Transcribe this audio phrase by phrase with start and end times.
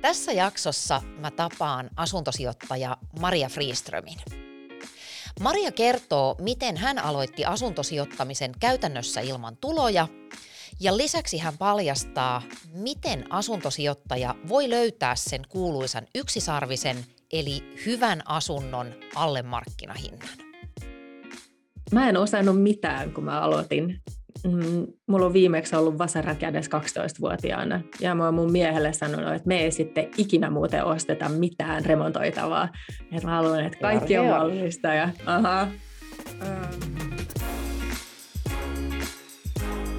[0.00, 4.18] Tässä jaksossa mä tapaan asuntosijoittaja Maria Friströmin.
[5.40, 10.08] Maria kertoo, miten hän aloitti asuntosijoittamisen käytännössä ilman tuloja
[10.80, 12.42] ja lisäksi hän paljastaa,
[12.72, 16.96] miten asuntosijoittaja voi löytää sen kuuluisan yksisarvisen
[17.32, 20.28] eli hyvän asunnon alle markkinahinnan.
[21.92, 24.02] Mä en osannut mitään, kun mä aloitin
[24.44, 29.48] mm, mulla on viimeksi ollut vasara kädessä 12-vuotiaana, ja mä oon mun miehelle sanonut, että
[29.48, 32.68] me ei sitten ikinä muuten osteta mitään remontoitavaa.
[33.12, 34.88] Että mä haluan, että kaikki on mahdollista.
[34.88, 35.68] Ja, aha.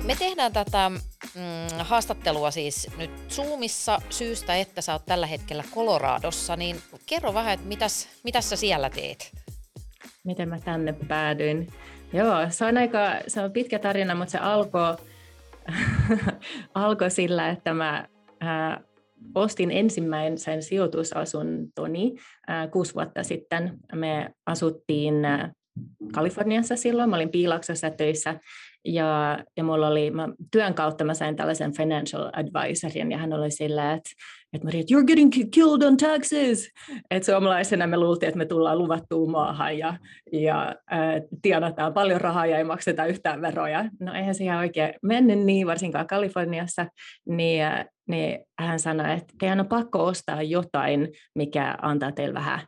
[0.05, 1.02] Me tehdään tätä mm,
[1.80, 7.67] haastattelua siis nyt Zoomissa syystä, että sä oot tällä hetkellä Coloradossa, niin kerro vähän, että
[7.67, 9.31] mitäs, mitäs sä siellä teet?
[10.23, 11.67] Miten mä tänne päädyin?
[12.14, 14.96] Joo, se on aika se on pitkä tarina, mutta se alkoi
[16.74, 18.08] alko sillä, että mä
[18.40, 18.82] ää,
[19.36, 22.16] ostin ensimmäisen sijoitusasuntoni
[22.48, 23.78] ää, kuusi vuotta sitten.
[23.95, 25.52] Me asuttiin ää,
[26.14, 28.40] Kaliforniassa silloin, mä olin Piilaksossa töissä
[28.86, 33.52] ja, ja mulla oli, mä, työn kautta mä sain tällaisen financial advisorin ja hän oli
[33.52, 34.09] sillä, että
[34.53, 36.69] että Maria, you're getting killed on taxes.
[37.11, 39.97] Että suomalaisena me luultiin, että me tullaan luvattuun maahan ja,
[40.31, 43.85] ja äh, tienataan paljon rahaa ja ei makseta yhtään veroja.
[43.99, 46.85] No eihän se ihan oikein mennyt niin, varsinkaan Kaliforniassa.
[47.27, 52.59] Niin, äh, niin hän sanoi, että teidän on pakko ostaa jotain, mikä antaa teille vähän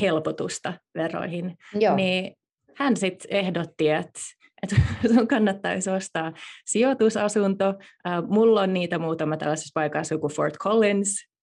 [0.00, 1.56] helpotusta veroihin.
[1.74, 1.96] Joo.
[1.96, 2.32] Niin
[2.76, 4.20] hän sitten ehdotti, että
[4.64, 4.76] että
[5.14, 6.32] sun kannattaisi ostaa
[6.66, 7.74] sijoitusasunto.
[8.28, 11.34] Mulla on niitä muutama tällaisessa paikassa kuin Fort Collins,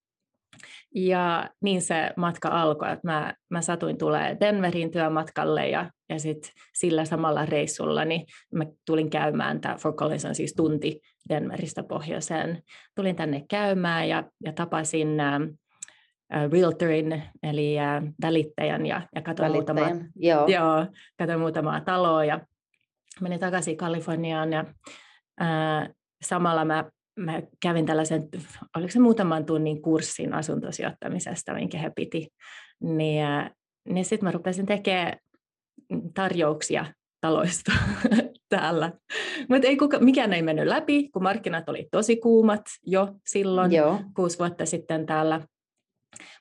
[0.95, 6.51] ja niin se matka alkoi, että mä, mä satuin tulee Denverin työmatkalle ja, ja sitten
[6.73, 12.63] sillä samalla reissulla niin mä tulin käymään, tämä Fort Collins on siis tunti Denveristä pohjoiseen,
[12.95, 15.39] tulin tänne käymään ja, ja tapasin ä,
[16.51, 19.81] realtorin, eli ä, välittäjän ja, ja katsoin, muutama,
[20.15, 20.47] joo.
[20.47, 20.85] Joo,
[21.17, 22.39] katsoin muutamaa taloa ja
[23.21, 24.65] menin takaisin Kaliforniaan ja
[25.39, 25.89] ää,
[26.23, 28.23] samalla mä, mä kävin tällaisen,
[28.75, 32.27] oliko se muutaman tunnin kurssin asuntosijoittamisesta, minkä he piti,
[32.81, 33.25] niin,
[33.89, 35.17] niin sitten mä rupesin tekemään
[36.13, 36.85] tarjouksia
[37.21, 37.71] taloista
[38.49, 38.91] täällä.
[39.49, 43.99] Mutta ei kuka, mikään ei mennyt läpi, kun markkinat oli tosi kuumat jo silloin, Joo.
[44.15, 45.41] kuusi vuotta sitten täällä.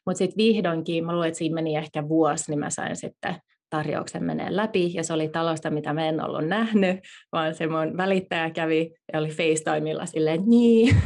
[0.06, 3.36] Mutta sitten vihdoinkin, mä luulen, että siinä meni ehkä vuosi, niin mä sain sitten
[3.70, 7.00] tarjouksen menee läpi, ja se oli talosta, mitä mä en ollut nähnyt,
[7.32, 10.96] vaan se mun välittäjä kävi ja oli FaceTimeilla silleen, niin,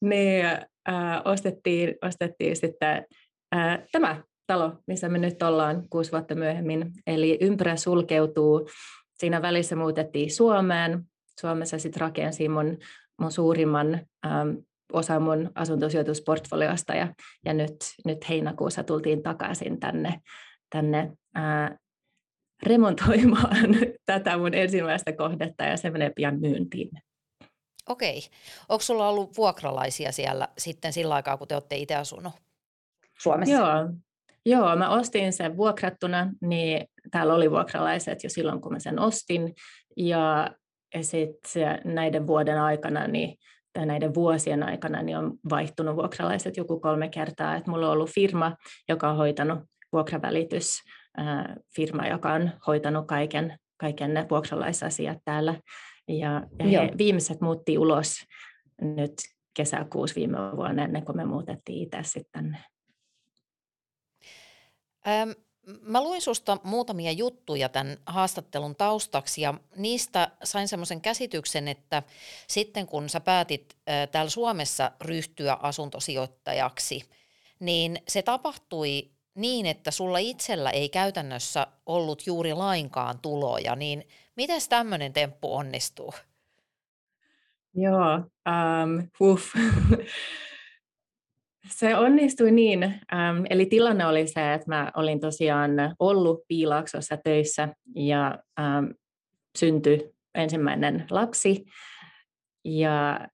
[0.00, 0.46] niin
[0.88, 3.04] äh, ostettiin, ostettiin sitten
[3.56, 8.68] äh, tämä talo, missä me nyt ollaan kuusi vuotta myöhemmin, eli ympärä sulkeutuu,
[9.18, 11.04] siinä välissä muutettiin Suomeen,
[11.40, 12.78] Suomessa sitten rakensin mun,
[13.20, 14.50] mun suurimman ähm,
[14.92, 17.14] osa mun asuntosijoitusportfoliosta ja,
[17.44, 20.20] ja nyt, nyt heinäkuussa tultiin takaisin tänne
[20.72, 21.76] tänne ää,
[22.62, 23.56] remontoimaan
[24.06, 26.90] tätä mun ensimmäistä kohdetta ja se menee pian myyntiin.
[27.88, 28.20] Okei.
[28.68, 32.32] Onko sulla ollut vuokralaisia siellä sitten sillä aikaa, kun te olette itse asunut
[33.18, 33.54] Suomessa?
[33.54, 33.88] Joo.
[34.46, 39.54] Joo, mä ostin sen vuokrattuna, niin täällä oli vuokralaiset jo silloin, kun mä sen ostin.
[39.96, 40.50] Ja
[41.00, 43.38] sitten näiden vuoden aikana, niin,
[43.72, 47.56] tai näiden vuosien aikana, niin on vaihtunut vuokralaiset joku kolme kertaa.
[47.56, 48.56] Et mulla on ollut firma,
[48.88, 49.58] joka on hoitanut
[49.92, 55.60] vuokravälitysfirma, joka on hoitanut kaiken, kaiken ne vuokralaisasiat täällä.
[56.08, 56.42] Ja,
[56.72, 58.16] ja he viimeiset muutti ulos
[58.80, 59.12] nyt
[59.54, 62.58] kesäkuussa viime vuonna ennen kuin me muutettiin itse sitten tänne.
[65.08, 65.30] Ähm,
[65.80, 72.02] mä luin susta muutamia juttuja tämän haastattelun taustaksi ja niistä sain semmoisen käsityksen, että
[72.48, 77.02] sitten kun sä päätit äh, täällä Suomessa ryhtyä asuntosijoittajaksi,
[77.60, 84.04] niin se tapahtui niin, että sulla itsellä ei käytännössä ollut juuri lainkaan tuloja, niin
[84.36, 86.14] miten tämmöinen temppu onnistuu?
[87.74, 88.14] Joo,
[88.48, 89.54] um, uff.
[91.68, 92.84] Se onnistui niin.
[92.84, 98.94] Um, eli tilanne oli se, että mä olin tosiaan ollut Piilaksossa töissä ja um,
[99.58, 101.64] syntyi ensimmäinen lapsi.
[102.64, 103.28] Ja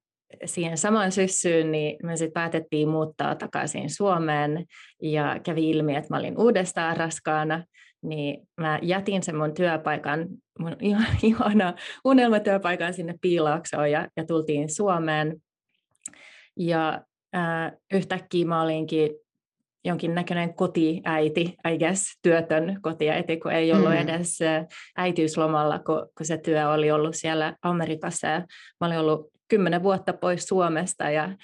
[0.44, 4.64] siihen samaan syssyyn niin me sitten päätettiin muuttaa takaisin Suomeen
[5.02, 7.64] ja kävi ilmi, että mä olin uudestaan raskaana,
[8.02, 10.26] niin mä jätin sen mun työpaikan,
[10.58, 10.76] mun
[11.22, 15.36] ihana unelmatyöpaikan sinne Piilaaksoon ja, ja tultiin Suomeen.
[16.56, 17.00] Ja
[17.36, 19.10] äh, yhtäkkiä mä olinkin
[19.84, 23.96] jonkinnäköinen kotiäiti, I guess, työtön kotiäiti, kun ei ollut mm.
[23.96, 24.38] edes
[24.96, 28.26] äitiyslomalla, kun, kun se työ oli ollut siellä Amerikassa.
[28.26, 28.38] Ja
[28.80, 31.36] mä olin ollut kymmenen vuotta pois Suomesta ja,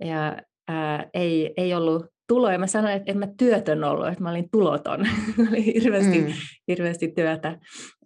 [0.00, 0.36] ja
[0.68, 2.58] ää, ei, ei ollut tuloja.
[2.58, 5.00] Mä sanoin, että en mä työtön ollut, että mä olin tuloton.
[5.50, 6.32] oli hirveästi, mm.
[6.68, 7.58] hirveästi työtä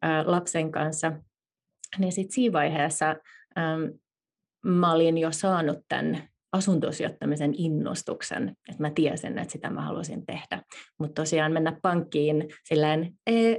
[0.03, 1.13] ää, lapsen kanssa.
[1.99, 3.17] Niin sitten siinä vaiheessa
[3.59, 3.99] äm,
[4.65, 10.63] mä olin jo saanut tämän asuntosijoittamisen innostuksen, että mä tiesin, että sitä mä halusin tehdä.
[10.99, 13.13] Mutta tosiaan mennä pankkiin silleen,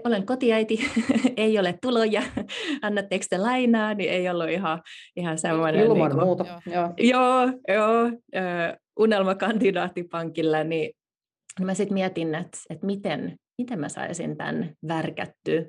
[0.04, 0.80] olen kotiäiti,
[1.38, 2.24] ei ole tuloja,
[2.82, 4.82] annatteko te lainaa, niin ei ollut ihan,
[5.16, 5.82] ihan semmoinen...
[5.82, 6.46] Ilman niin kuin, muuta.
[6.66, 8.12] Joo, joo, joo
[9.00, 10.92] unelmakandidaatti pankilla, niin,
[11.60, 15.64] niin mä sitten mietin, että, että miten, miten mä saisin tämän värkättyä.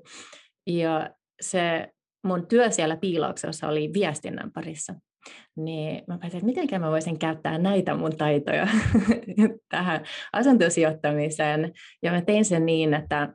[0.66, 1.10] Ja
[1.40, 1.88] se
[2.26, 4.94] mun työ siellä piilauksessa oli viestinnän parissa
[5.56, 8.66] niin mä päätin, että miten mä voisin käyttää näitä mun taitoja
[9.70, 11.72] tähän asuntosijoittamiseen.
[12.02, 13.32] Ja mä tein sen niin, että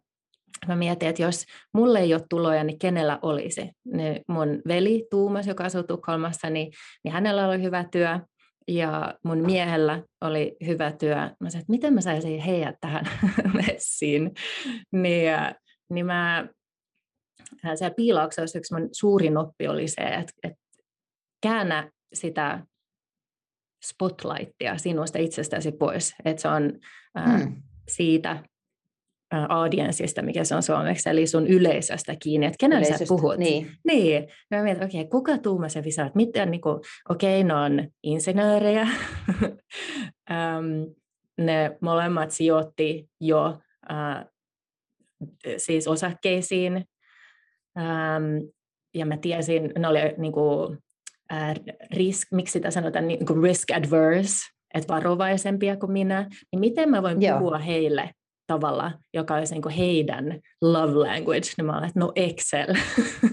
[0.68, 3.72] mä mietin, että jos mulle ei ole tuloja, niin kenellä olisi.
[3.86, 6.72] Niin mun veli Tuumas, joka asuu Tukholmassa, niin,
[7.04, 8.20] niin hänellä oli hyvä työ.
[8.68, 11.16] Ja mun miehellä oli hyvä työ.
[11.16, 13.06] Mä sanoin, että miten mä saisin heidät tähän
[13.68, 14.32] messiin.
[14.92, 15.32] Niin,
[15.90, 16.48] niin mä
[17.76, 20.63] siellä piilauksessa yksi mun suurin oppi oli se, että, että
[21.44, 22.66] käännä sitä
[23.84, 26.16] spotlightia sinusta itsestäsi pois.
[26.26, 26.80] Että se on
[27.16, 27.56] ää, hmm.
[27.88, 28.44] siitä
[29.32, 33.38] ää, audienssista, mikä se on suomeksi, eli sun yleisöstä kiinni, että kenellä sä puhut.
[33.38, 33.72] Niin.
[33.88, 34.28] niin.
[34.52, 36.62] Mä mietin, okei, okay, kuka tuuma se visaa, että miten, niin
[37.10, 38.88] okei, okay, ne on insinöörejä,
[41.38, 44.26] ne molemmat sijoitti jo ää,
[45.58, 46.86] siis osakkeisiin,
[47.78, 48.38] ähm,
[48.94, 50.78] ja mä tiesin, ne oli niin kuin,
[51.96, 54.36] risk, miksi sitä sanotaan, niin kuin risk adverse,
[54.74, 57.40] että varovaisempia kuin minä, niin miten mä voin Joo.
[57.40, 58.10] puhua heille
[58.48, 62.76] tavalla, joka olisi niin kuin heidän love language, niin mä olen, että no Excel.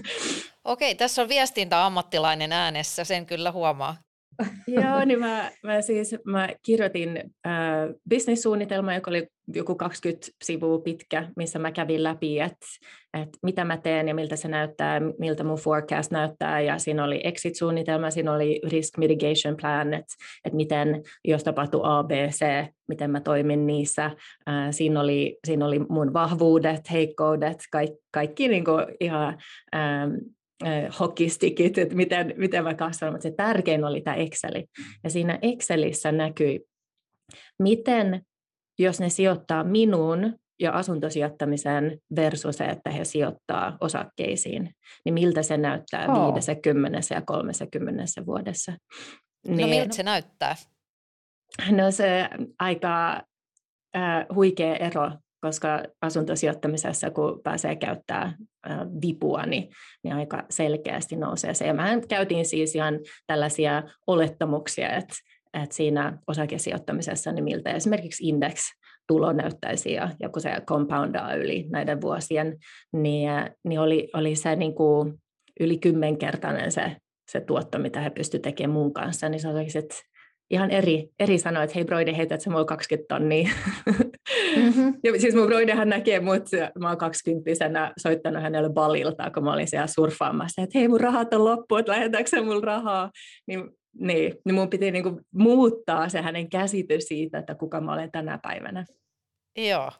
[0.65, 3.97] Okei, tässä on viestintäammattilainen äänessä, sen kyllä huomaa.
[4.67, 7.17] Joo, niin mä, mä siis mä kirjoitin
[7.47, 7.53] äh,
[8.09, 12.65] bisnissuunnitelma, joka oli joku 20 sivua pitkä, missä mä kävin läpi, että
[13.13, 17.21] et mitä mä teen ja miltä se näyttää, miltä mun forecast näyttää, ja siinä oli
[17.23, 20.13] exit-suunnitelma, siinä oli risk mitigation plan, että
[20.45, 22.45] et miten, jos tapahtuu A, B, C,
[22.87, 24.05] miten mä toimin niissä.
[24.05, 28.63] Äh, siinä, oli, siinä oli mun vahvuudet, heikkoudet, kaikki, kaikki niin
[28.99, 29.37] ihan
[29.75, 30.11] ähm,
[30.99, 34.65] hokistikit, että miten, miten mä kasvan, mutta se tärkein oli tämä Exceli.
[35.03, 36.65] Ja siinä Excelissä näkyi,
[37.59, 38.21] miten,
[38.79, 44.75] jos ne sijoittaa minuun ja asuntosijoittamiseen versus se, että he sijoittaa osakkeisiin,
[45.05, 46.33] niin miltä se näyttää oh.
[46.33, 48.71] 50 ja 30 vuodessa.
[49.47, 50.55] No niin, miltä se näyttää?
[51.71, 52.29] No se
[52.59, 53.23] aika
[53.95, 55.11] äh, huikea ero
[55.41, 58.37] koska asuntosijoittamisessa, kun pääsee käyttämään
[59.01, 59.69] vipua, niin,
[60.03, 61.67] niin aika selkeästi nousee se.
[61.67, 65.13] Ja mehän käytiin siis ihan tällaisia olettamuksia, että,
[65.53, 68.63] että siinä osakesijoittamisessa, niin miltä esimerkiksi index
[69.07, 72.57] tulo näyttäisi ja, ja kun se compoundaa yli näiden vuosien,
[72.93, 73.29] niin,
[73.63, 75.13] niin oli, oli se niin kuin
[75.59, 76.95] yli kymmenkertainen se,
[77.31, 79.95] se tuotto, mitä he pystyivät tekemään mun kanssa, niin se olisi, että
[80.51, 83.49] ihan eri, eri sanoa, että hei broide, heität sä mulla 20 tonnia.
[84.55, 84.93] Mm-hmm.
[85.03, 86.43] ja siis mun broidehan näkee mut,
[86.79, 91.33] mä oon 20 soittanut hänelle balilta, kun mä olin siellä surffaamassa, että hei mun rahat
[91.33, 93.11] on loppu, että lähetäänkö sä mulla rahaa.
[93.47, 93.63] Niin,
[93.99, 98.39] niin, niin mun piti niinku muuttaa se hänen käsitys siitä, että kuka mä olen tänä
[98.43, 98.85] päivänä.
[99.57, 99.91] Joo.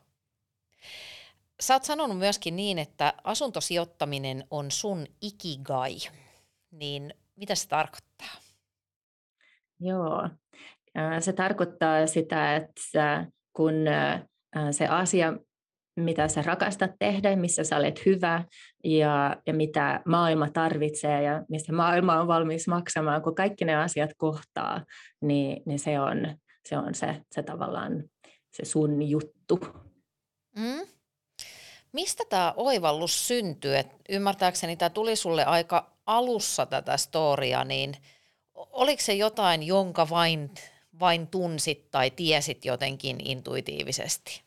[1.61, 5.95] Sä oot sanonut myöskin niin, että asuntosijoittaminen on sun ikigai.
[6.71, 8.40] Niin mitä se tarkoittaa?
[9.81, 10.29] Joo,
[11.19, 13.73] se tarkoittaa sitä, että kun
[14.71, 15.33] se asia,
[15.95, 18.43] mitä sä rakastat tehdä, missä sä olet hyvä
[18.83, 24.09] ja, ja mitä maailma tarvitsee ja mistä maailma on valmis maksamaan, kun kaikki ne asiat
[24.17, 24.85] kohtaa,
[25.21, 26.37] niin, niin se on
[26.69, 28.03] se, on se, se tavallaan
[28.53, 29.59] se sun juttu.
[30.55, 30.87] Mm.
[31.93, 33.77] Mistä tämä oivallus syntyy?
[33.77, 37.93] Et ymmärtääkseni tämä tuli sulle aika alussa tätä storia, niin–
[38.71, 40.51] oliko se jotain, jonka vain,
[40.99, 44.41] vain tunsit tai tiesit jotenkin intuitiivisesti?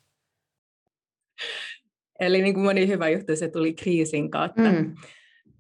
[2.21, 4.73] Eli niin kuin moni hyvä juttu, se tuli kriisin kautta.
[4.73, 4.95] Mm.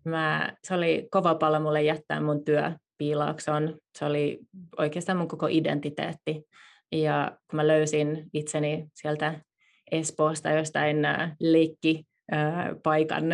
[0.04, 3.78] Mä, se oli kova pala mulle jättää mun työ piilaakson.
[3.98, 4.38] Se oli
[4.78, 6.44] oikeastaan mun koko identiteetti.
[6.92, 9.40] Ja kun mä löysin itseni sieltä
[9.90, 12.04] Espoosta jostain äh, leikki
[12.82, 13.24] paikan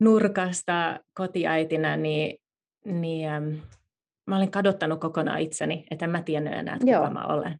[0.00, 2.38] nurkasta kotiäitinä, niin,
[2.84, 3.62] niin
[4.26, 7.58] mä olin kadottanut kokonaan itseni, että en mä tiennyt enää, että kuka mä olen.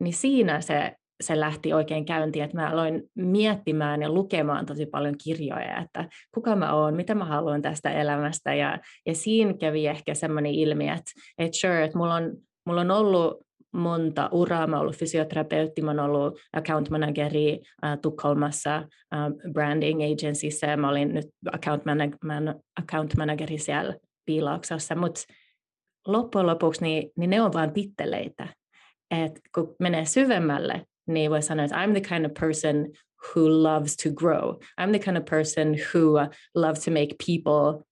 [0.00, 5.14] Niin siinä se, se lähti oikein käyntiin, että mä aloin miettimään ja lukemaan tosi paljon
[5.24, 8.54] kirjoja, että kuka mä oon, mitä mä haluan tästä elämästä.
[8.54, 12.36] Ja, ja siinä kävi ehkä semmoinen ilmi, että, että sure, että mulla on,
[12.66, 14.66] mulla on ollut monta uraa.
[14.66, 20.76] Mä oon ollut fysioterapeutti, mä oon ollut account manageri äh, Tukholmassa äh, branding agencyssä ja
[20.76, 23.94] mä olin nyt account, manag- man, account manageri siellä
[24.26, 25.20] Piilaaksossa, mutta
[26.12, 28.48] loppujen lopuksi niin, niin ne on vain titteleitä.
[29.10, 32.86] Et kun menee syvemmälle, niin voi sanoa, että I'm the kind of person
[33.28, 34.54] who loves to grow.
[34.80, 37.84] I'm the kind of person who loves to make people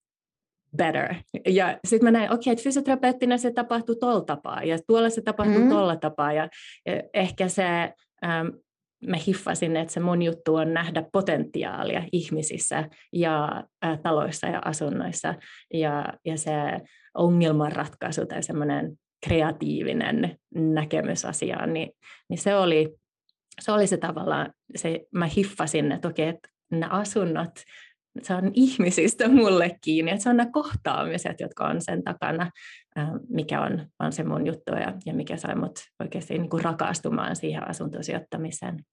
[0.76, 1.14] better.
[1.46, 5.20] Ja sitten mä näin, okei, okay, että fysioterapeuttina se tapahtuu tuolla tapaa, ja tuolla se
[5.20, 5.70] tapahtuu mm-hmm.
[5.70, 6.48] tuolla tapaa, ja,
[6.86, 7.92] ja ehkä se,
[8.24, 8.46] ähm,
[9.06, 15.34] mä hiffasin, että se mun juttu on nähdä potentiaalia ihmisissä ja äh, taloissa ja asunnoissa,
[15.74, 16.52] ja, ja se
[17.14, 21.92] ongelmanratkaisu tai semmoinen kreatiivinen näkemys asiaan, niin,
[22.28, 22.94] niin se, oli,
[23.60, 27.50] se oli se tavallaan, se, mä hiffasin, että okei, että nämä asunnot,
[28.22, 32.50] se on ihmisistä mulle kiinni, että se on nämä kohtaamiset, jotka on sen takana,
[33.28, 37.36] mikä on, on se mun juttu ja, ja mikä sai mut oikeasti niin kuin rakastumaan
[37.36, 38.84] siihen asuntosijoittamiseen.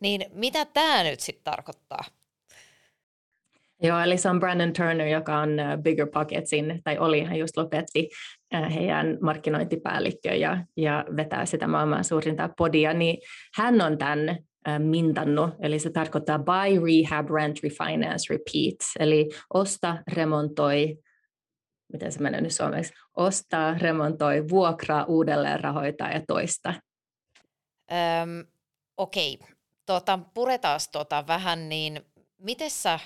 [0.00, 2.04] Niin mitä tämä nyt sitten tarkoittaa?
[3.82, 5.48] Joo, eli se on Brandon Turner, joka on
[5.82, 8.08] Bigger Pocketsin, tai oli, hän just lopetti
[8.74, 13.18] heidän markkinointipäällikkö ja, ja vetää sitä maailman suurinta podia, niin
[13.56, 14.38] hän on tämän
[14.78, 20.98] mintannut, eli se tarkoittaa buy, rehab, rent, refinance, repeat, eli osta, remontoi,
[21.92, 26.74] miten se menee nyt suomeksi, ostaa, remontoi, vuokraa, uudelleen rahoittaa ja toista.
[27.92, 28.46] Öm,
[28.96, 29.38] okei,
[29.86, 32.00] tota, puretaan tota vähän, niin
[32.38, 32.98] miten sä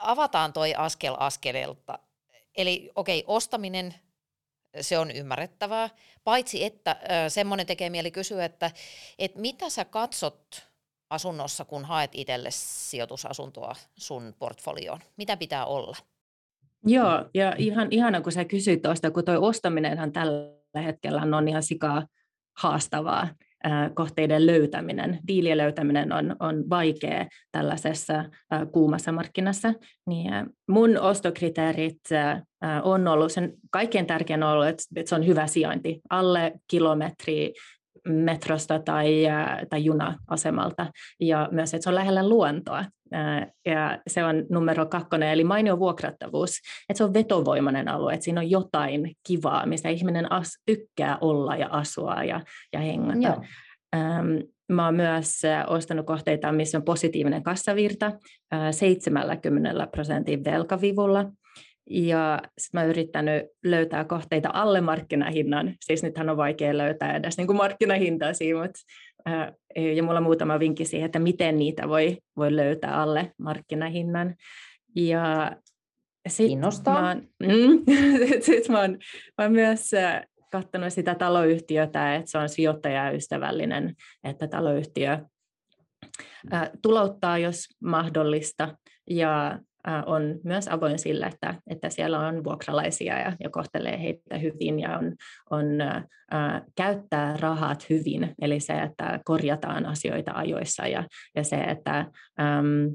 [0.00, 1.98] avataan toi askel askeleelta.
[2.56, 3.94] Eli okei, ostaminen,
[4.80, 5.88] se on ymmärrettävää,
[6.24, 6.96] paitsi että
[7.28, 8.70] semmoinen tekee mieli kysyä, että,
[9.18, 10.70] että mitä sä katsot
[11.10, 15.00] asunnossa, kun haet itselle sijoitusasuntoa sun portfolioon?
[15.16, 15.96] Mitä pitää olla?
[16.86, 21.62] Joo, ja ihan ihana, kun sä kysyit tuosta, kun toi ostaminenhan tällä hetkellä on ihan
[21.62, 22.06] sikaa
[22.56, 23.28] haastavaa
[23.94, 28.24] kohteiden löytäminen, diilien löytäminen on, on vaikea tällaisessa
[28.72, 29.74] kuumassa markkinassa.
[30.06, 30.32] Niin
[30.68, 32.00] mun ostokriteerit
[32.82, 37.52] on ollut, sen kaikkein tärkein on ollut, että se on hyvä sijainti, alle kilometri
[38.08, 39.26] metrosta tai,
[39.70, 40.86] tai juna-asemalta
[41.20, 42.84] ja myös, että se on lähellä luontoa.
[43.66, 46.50] Ja se on numero kakkonen, eli mainio vuokrattavuus,
[46.88, 51.56] että se on vetovoimainen alue, että siinä on jotain kivaa, mistä ihminen as, tykkää olla
[51.56, 52.40] ja asua ja,
[52.72, 53.18] ja hengata.
[53.20, 53.44] Joo.
[54.72, 58.12] Mä oon myös ostanut kohteita, missä on positiivinen kassavirta
[58.70, 61.24] 70 prosentin velkavivulla.
[61.90, 62.42] Ja
[62.72, 65.74] mä oon yrittänyt löytää kohteita alle markkinahinnan.
[65.80, 68.80] Siis nythän on vaikea löytää edes niin kuin markkinahintaa siinä, mutta,
[69.24, 69.52] ää,
[69.96, 74.34] ja mulla on muutama vinkki siihen, että miten niitä voi, voi löytää alle markkinahinnan.
[74.96, 75.56] Ja
[76.28, 76.48] sit
[76.86, 77.84] Mä oon, mm,
[78.46, 78.98] sit mä oon,
[79.38, 79.90] mä oon myös
[80.52, 83.94] katsonut sitä taloyhtiötä, että se on sijoittajaystävällinen,
[84.24, 85.18] että taloyhtiö
[86.82, 88.76] tulouttaa, jos mahdollista,
[89.10, 89.58] ja
[90.06, 94.98] on myös avoin sillä, että, että siellä on vuokralaisia ja, ja kohtelee heitä hyvin ja
[94.98, 95.12] on,
[95.50, 95.66] on
[96.30, 101.04] ää, käyttää rahat hyvin, eli se, että korjataan asioita ajoissa ja,
[101.36, 101.98] ja se, että
[102.40, 102.94] äm,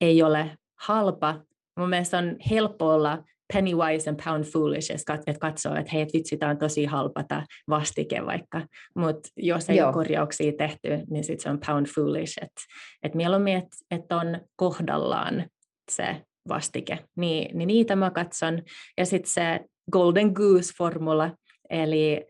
[0.00, 1.40] ei ole halpa.
[1.78, 6.36] Mun mielestä on helppo olla penny wise and pound foolish, että katsoo, että hei, vitsi,
[6.36, 8.66] tämä on tosi halpata vastike vaikka,
[8.96, 9.86] mutta jos ei Joo.
[9.86, 12.60] ole korjauksia tehty, niin sitten se on pound foolish, että
[13.02, 15.46] et mieluummin, että et on kohdallaan
[15.92, 18.62] se vastike, niin, niin niitä mä katson.
[18.98, 19.60] Ja sitten se
[19.92, 21.30] Golden Goose-formula,
[21.70, 22.26] eli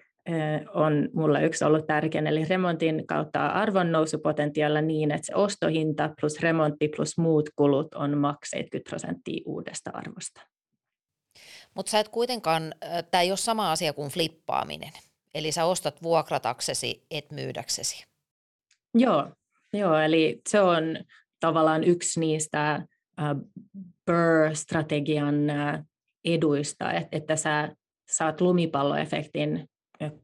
[0.74, 6.88] on mulla yksi ollut tärkeä, eli remontin kautta arvonnousupotentiaalla niin, että se ostohinta plus remontti
[6.88, 10.40] plus muut kulut on maks 70 prosenttia uudesta arvosta.
[11.74, 12.74] Mutta sä et kuitenkaan,
[13.10, 14.92] tämä ei ole sama asia kuin flippaaminen.
[15.34, 18.04] Eli sä ostat vuokrataksesi, et myydäksesi.
[18.94, 19.30] Joo,
[19.72, 20.98] joo eli se on
[21.40, 22.86] tavallaan yksi niistä
[24.06, 25.84] BRR-strategian äh,
[26.24, 27.76] eduista, että, että sä
[28.10, 29.68] saat lumipalloefektin,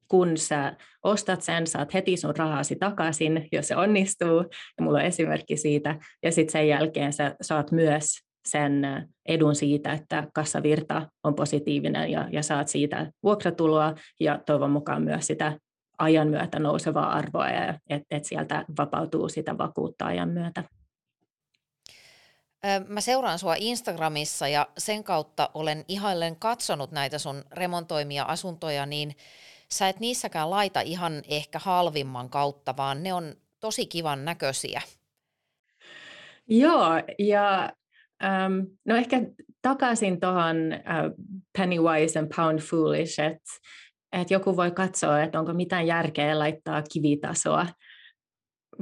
[0.08, 4.38] kun sä ostat sen, saat heti sun rahasi takaisin, jos se onnistuu,
[4.78, 8.04] ja mulla on esimerkki siitä, ja sitten sen jälkeen sä saat myös
[8.48, 8.82] sen
[9.26, 13.94] edun siitä, että kassavirta on positiivinen ja, ja saat siitä vuokratuloa.
[14.20, 15.58] Ja toivon mukaan myös sitä
[15.98, 20.64] ajan myötä nousevaa arvoa ja että et sieltä vapautuu sitä vakuutta ajan myötä.
[22.88, 29.16] Mä seuraan sua Instagramissa ja sen kautta olen ihaillen katsonut näitä sun remontoimia asuntoja, niin
[29.68, 34.82] sä et niissäkään laita ihan ehkä halvimman kautta, vaan ne on tosi kivan näköisiä.
[36.48, 36.88] Joo,
[37.18, 37.72] ja
[38.22, 39.20] um, no ehkä
[39.62, 41.26] takaisin tuohon uh,
[41.58, 43.50] penny wise and pound foolish, että
[44.12, 47.66] et joku voi katsoa, että onko mitään järkeä laittaa kivitasoa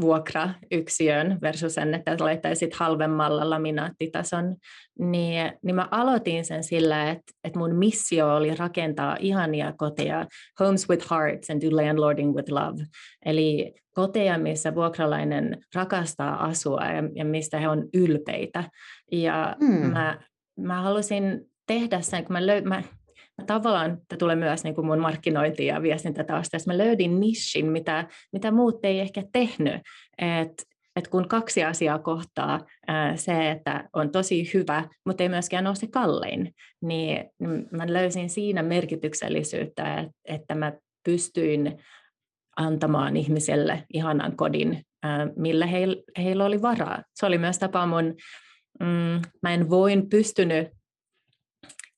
[0.01, 4.57] vuokrayksiön versus sen, että laittaisit halvemmalla laminaattitason,
[4.99, 10.27] niin, niin mä aloitin sen sillä, että, että mun missio oli rakentaa ihania koteja,
[10.61, 12.85] homes with hearts and do landlording with love.
[13.27, 18.65] Eli koteja, missä vuokralainen rakastaa asua ja, ja mistä he on ylpeitä.
[19.13, 19.93] Ja mm.
[19.93, 20.21] mä,
[20.59, 22.83] mä halusin tehdä sen, kun mä, löy, mä
[23.47, 28.51] tavallaan tämä tulee myös niin kuin mun markkinointi- ja viestintätausta, mä löydin nishin, mitä, mitä
[28.51, 29.83] muut ei ehkä tehnyt.
[30.19, 30.67] Et,
[30.97, 32.61] et kun kaksi asiaa kohtaa,
[33.17, 37.31] se, että on tosi hyvä, mutta ei myöskään ole se kallein, niin,
[37.71, 40.73] mä löysin siinä merkityksellisyyttä, että, että mä
[41.05, 41.79] pystyin
[42.57, 44.85] antamaan ihmiselle ihanan kodin,
[45.37, 47.03] millä heillä, heillä oli varaa.
[47.15, 48.15] Se oli myös tapa mun,
[48.81, 50.69] mm, mä en voin pystynyt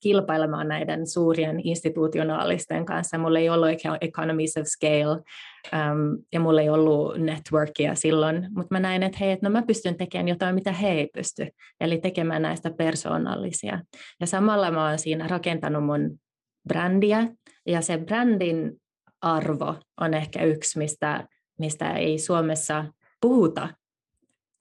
[0.02, 3.18] kilpailemaan näiden suurien institutionaalisten kanssa.
[3.18, 3.68] Mulla ei ollut
[4.00, 9.30] economies of scale um, ja mulla ei ollut networkia silloin, mutta mä näin, että hei,
[9.30, 11.46] että no mä pystyn tekemään jotain, mitä he ei pysty,
[11.80, 13.80] eli tekemään näistä persoonallisia.
[14.20, 16.18] Ja samalla mä oon siinä rakentanut mun
[16.68, 17.26] brändiä,
[17.66, 18.72] ja se brändin
[19.20, 21.26] arvo on ehkä yksi, mistä,
[21.58, 22.84] mistä ei Suomessa
[23.20, 23.68] puhuta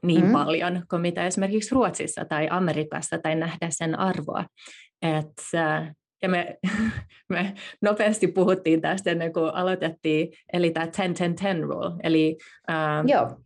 [0.03, 0.31] niin mm.
[0.31, 4.45] paljon kuin mitä esimerkiksi Ruotsissa tai Amerikassa tai nähdä sen arvoa.
[5.01, 5.34] Et,
[6.22, 6.58] ja me,
[7.34, 10.89] me nopeasti puhuttiin tästä ennen kuin aloitettiin, eli tämä 10-10-10
[11.62, 12.38] rule, eli
[12.70, 13.38] ähm, Joo.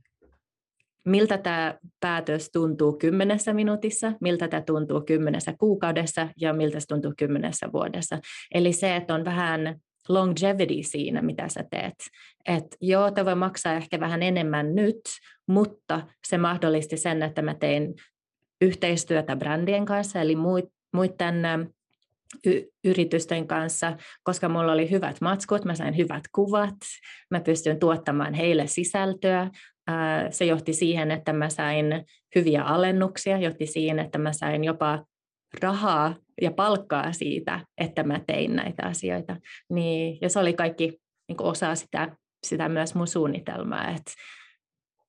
[1.05, 7.13] miltä tämä päätös tuntuu kymmenessä minuutissa, miltä tämä tuntuu kymmenessä kuukaudessa ja miltä se tuntuu
[7.17, 8.19] kymmenessä vuodessa.
[8.53, 11.95] Eli se, että on vähän longevity siinä, mitä sä teet.
[12.45, 15.01] Että joo, tämä voi maksaa ehkä vähän enemmän nyt,
[15.47, 17.93] mutta se mahdollisti sen, että mä tein
[18.61, 21.69] yhteistyötä brändien kanssa, eli muit, muiden
[22.45, 26.75] y- yritysten kanssa, koska mulla oli hyvät matskut, mä sain hyvät kuvat,
[27.31, 29.49] mä pystyin tuottamaan heille sisältöä.
[30.29, 31.85] Se johti siihen, että mä sain
[32.35, 35.05] hyviä alennuksia, johti siihen, että mä sain jopa
[35.61, 39.35] rahaa ja palkkaa siitä, että mä tein näitä asioita.
[39.69, 44.11] Niin, ja se oli kaikki niin osa sitä, sitä myös mun suunnitelmaa, että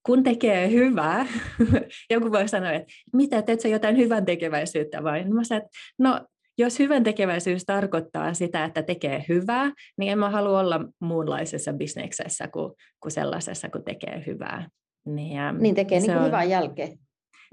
[0.07, 1.27] kun tekee hyvää,
[2.11, 5.25] joku voi sanoa, että mitä, teet sä jotain hyvän tekeväisyyttä vai?
[5.25, 6.21] No mä sanoin, että no
[6.59, 12.49] jos hyvän tekeväisyys tarkoittaa sitä, että tekee hyvää, niin en mä halua olla muunlaisessa bisneksessä
[12.49, 14.69] kuin, kuin sellaisessa, kun tekee hyvää.
[15.07, 16.89] Niin, niin tekee niin on hyvää jälkeä.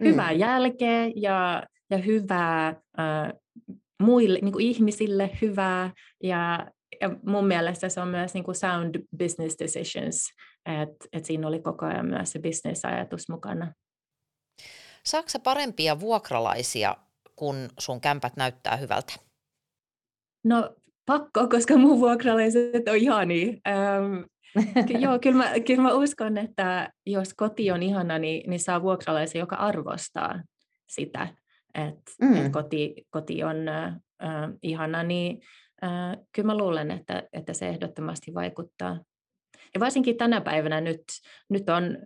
[0.03, 0.39] Hyvää mm.
[0.39, 2.67] jälkeä ja, ja hyvää
[2.99, 3.33] äh,
[4.03, 5.91] muille niin kuin ihmisille hyvää
[6.23, 6.67] ja,
[7.01, 10.29] ja mun mielestä se on myös niin kuin sound business decisions,
[10.65, 13.73] että et siinä oli koko ajan myös se business-ajatus mukana.
[15.05, 16.95] Saatko parempia vuokralaisia,
[17.35, 19.13] kun sun kämpät näyttää hyvältä?
[20.43, 23.61] No pakko, koska mun vuokralaiset on ihani.
[23.67, 24.23] Ähm,
[25.03, 29.39] joo, kyllä mä, kyllä mä uskon, että jos koti on ihana, niin, niin saa vuokralaisen,
[29.39, 30.43] joka arvostaa
[30.89, 31.27] sitä,
[31.73, 32.35] että mm.
[32.35, 33.93] et koti, koti on äh,
[34.63, 35.41] ihana, niin
[35.83, 38.99] äh, kyllä mä luulen, että, että se ehdottomasti vaikuttaa.
[39.73, 41.03] Ja varsinkin tänä päivänä nyt,
[41.49, 41.97] nyt on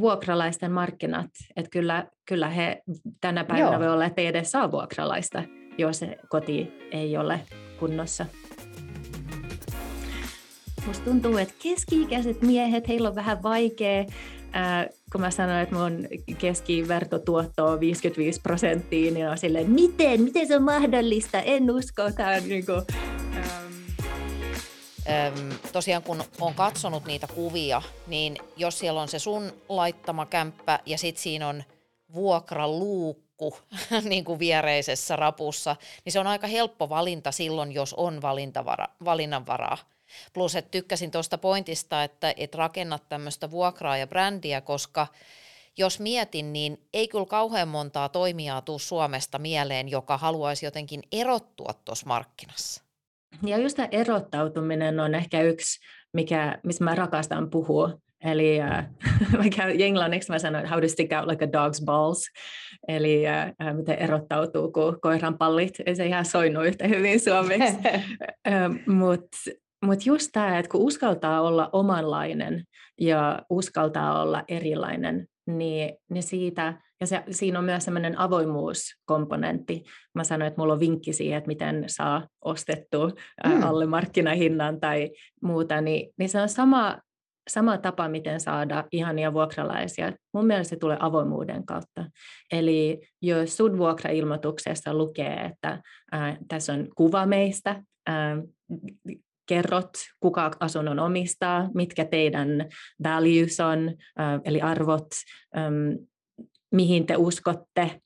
[0.00, 2.82] vuokralaisten markkinat, että kyllä, kyllä he
[3.20, 3.80] tänä päivänä Joo.
[3.80, 5.42] voi olla, että ei edes saa vuokralaista,
[5.78, 7.40] jos se koti ei ole
[7.78, 8.26] kunnossa.
[10.86, 14.00] Musta tuntuu, että keski-ikäiset miehet, heillä on vähän vaikea,
[14.56, 16.06] äh, kun mä sanoin, että mun
[16.38, 22.30] keskivertotuotto on 55 prosenttia, niin on silleen, miten, miten se on mahdollista, en usko, tämä
[22.30, 22.82] on niin kuin,
[25.08, 30.80] Öm, tosiaan kun on katsonut niitä kuvia, niin jos siellä on se sun laittama kämppä
[30.86, 31.64] ja sitten siinä on
[32.14, 33.58] vuokraluukku
[34.08, 39.78] niin kuin viereisessä rapussa, niin se on aika helppo valinta silloin, jos on valintavara, valinnanvaraa.
[40.32, 45.06] Plus, että tykkäsin tuosta pointista, että et rakennat tämmöistä vuokraa ja brändiä, koska
[45.76, 51.74] jos mietin, niin ei kyllä kauhean montaa toimijaa tuu Suomesta mieleen, joka haluaisi jotenkin erottua
[51.84, 52.87] tuossa markkinassa.
[53.46, 55.80] Ja just tämä erottautuminen on ehkä yksi,
[56.12, 57.98] mikä, missä mä rakastan puhua.
[58.24, 58.86] Eli äh,
[59.78, 62.24] englanniksi mä sanoin, how to stick out like a dog's balls,
[62.88, 65.74] eli äh, miten erottautuu kuin koiran pallit.
[65.86, 67.78] Ei se ihan soinut yhtä hyvin suomeksi.
[68.48, 69.38] äh, Mutta
[69.84, 72.64] mut just tämä, että kun uskaltaa olla omanlainen
[73.00, 79.84] ja uskaltaa olla erilainen, niin, niin siitä, ja se, siinä on myös sellainen avoimuuskomponentti.
[80.14, 83.10] Mä sanoin, että mulla on vinkki siihen, että miten saa ostettua
[83.46, 83.62] mm.
[83.62, 85.10] alle markkinahinnan tai
[85.42, 86.98] muuta, niin, niin se on sama,
[87.50, 90.12] sama tapa, miten saada ihania vuokralaisia.
[90.34, 92.04] Mun mielestä se tulee avoimuuden kautta.
[92.52, 95.82] Eli jos sun vuokrailmoituksessa lukee, että
[96.12, 98.36] ää, tässä on kuva meistä, ää,
[99.48, 102.48] kerrot, kuka asunnon omistaa, mitkä teidän
[103.04, 103.94] values on,
[104.44, 105.06] eli arvot,
[106.72, 108.00] mihin te uskotte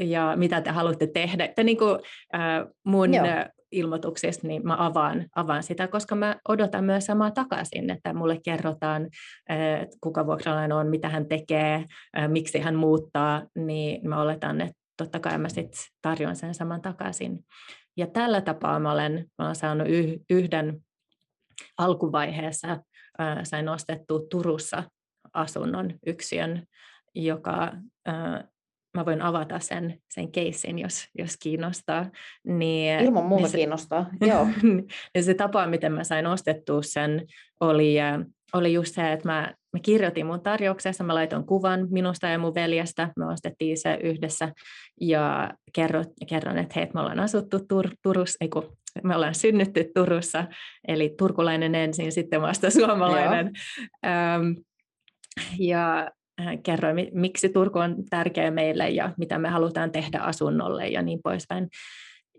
[0.00, 1.44] ja mitä te haluatte tehdä.
[1.44, 1.98] Että niin kuin,
[2.32, 3.26] ää, mun Joo
[3.72, 9.08] ilmoituksista, niin mä avaan, avaan sitä, koska mä odotan myös samaa takaisin, että mulle kerrotaan,
[9.48, 11.84] että kuka vuokralainen on, mitä hän tekee,
[12.28, 17.38] miksi hän muuttaa, niin mä oletan, että totta kai mä sitten tarjoan sen saman takaisin.
[17.96, 19.88] Ja tällä tapaa mä olen, mä olen saanut
[20.30, 20.80] yhden
[21.78, 22.78] alkuvaiheessa,
[23.42, 24.82] sain ostettua Turussa
[25.34, 26.62] asunnon yksiön,
[27.16, 27.72] joka
[28.96, 32.10] mä voin avata sen, sen keissin, jos, jos kiinnostaa.
[32.44, 34.46] Niin, Ilman muuta niin se, kiinnostaa, joo.
[35.14, 37.26] ja se tapa, miten mä sain ostettua sen,
[37.60, 37.96] oli,
[38.52, 42.54] oli just se, että mä, mä kirjoitin mun tarjouksessa, mä laitoin kuvan minusta ja mun
[42.54, 44.52] veljestä, me ostettiin se yhdessä,
[45.00, 49.90] ja kerron, kerron että hei, me ollaan asuttu Tur- Turussa, ei kun, me ollaan synnytty
[49.94, 50.44] Turussa,
[50.88, 53.52] eli turkulainen ensin, sitten vasta suomalainen.
[54.06, 54.52] Ähm,
[55.58, 56.15] ja Äh,
[56.62, 61.68] kerroin, miksi Turku on tärkeä meille ja mitä me halutaan tehdä asunnolle ja niin poispäin.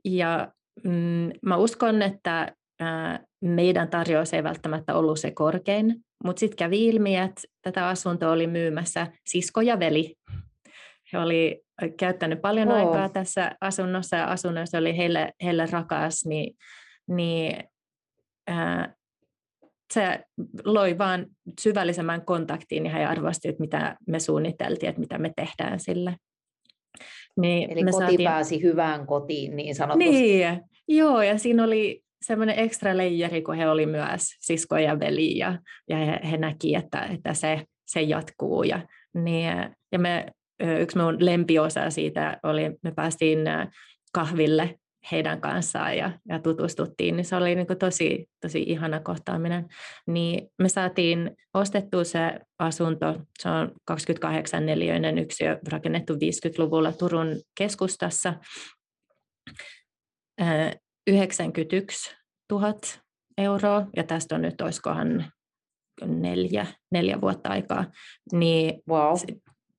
[0.06, 0.52] Ja
[0.84, 6.88] mm, mä uskon, että äh, meidän tarjous ei välttämättä ollut se korkein, mutta sitten kävi
[6.88, 10.16] ilmi, että tätä asuntoa oli myymässä sisko ja veli.
[11.14, 11.62] He oli
[11.98, 12.76] käyttänyt paljon oh.
[12.76, 16.58] aikaa tässä asunnossa ja asunnossa oli heille, heille rakas, niin,
[17.08, 17.64] niin
[18.50, 18.90] äh,
[19.93, 20.19] se
[20.65, 21.26] loi vaan
[21.60, 26.15] syvällisemmän kontaktiin ja he arvosti, että mitä me suunniteltiin, että mitä me tehdään sille.
[27.38, 28.23] Niin Eli me koti saatiin...
[28.23, 30.10] pääsi hyvään kotiin niin sanotusti.
[30.10, 35.38] Niin, joo, ja siinä oli semmoinen ekstra leijeri, kun he oli myös sisko ja veli,
[35.38, 38.63] ja, ja he, he näki, että, että se, se jatkuu.
[38.63, 39.47] Ja, niin,
[39.91, 40.26] ja me,
[40.82, 43.39] yksi mun lempiosa siitä oli, me päästiin
[44.13, 44.76] kahville
[45.12, 49.65] heidän kanssaan ja, ja tutustuttiin, niin se oli niin kuin tosi, tosi ihana kohtaaminen.
[50.08, 58.34] Niin me saatiin ostettua se asunto, se on 28 neliöinen yksiö, rakennettu 50-luvulla Turun keskustassa,
[61.08, 62.15] 91
[62.52, 62.74] 000
[63.38, 65.32] euroa, ja tästä on nyt, olisikohan
[66.06, 67.86] neljä, neljä vuotta aikaa,
[68.32, 69.15] niin wow.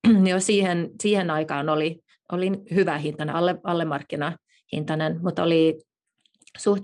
[0.31, 1.99] jo siihen, siihen aikaan oli,
[2.31, 4.37] oli hyvä hintainen, alle, alle markkina
[4.73, 5.81] hintainen, mutta oli
[6.57, 6.83] suht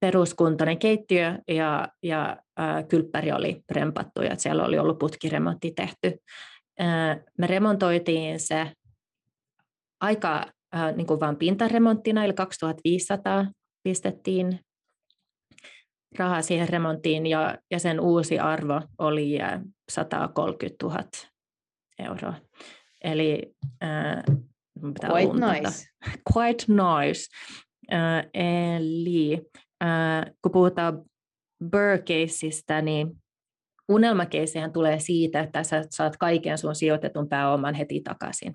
[0.00, 6.18] peruskuntainen keittiö ja, ja ää, kylppäri oli rempattu ja siellä oli ollut putkiremontti tehty.
[6.78, 8.72] Ää, me remontoitiin se
[10.00, 13.46] aika ää, niin kuin vain pintaremonttina, eli 2500
[13.82, 14.60] pistettiin
[16.18, 19.38] rahaa siihen remonttiin ja, ja sen uusi arvo oli
[19.88, 21.02] 130 000
[21.98, 22.34] euroa.
[23.04, 24.22] Eli ää,
[24.82, 25.86] Quite nice.
[26.36, 27.26] Quite nice.
[27.92, 29.34] Uh, eli
[29.84, 31.02] uh, kun puhutaan
[31.70, 33.10] Burr-keissistä, niin
[33.88, 38.52] unelmakeissihän tulee siitä, että sä saat kaiken sun sijoitetun pääoman heti takaisin.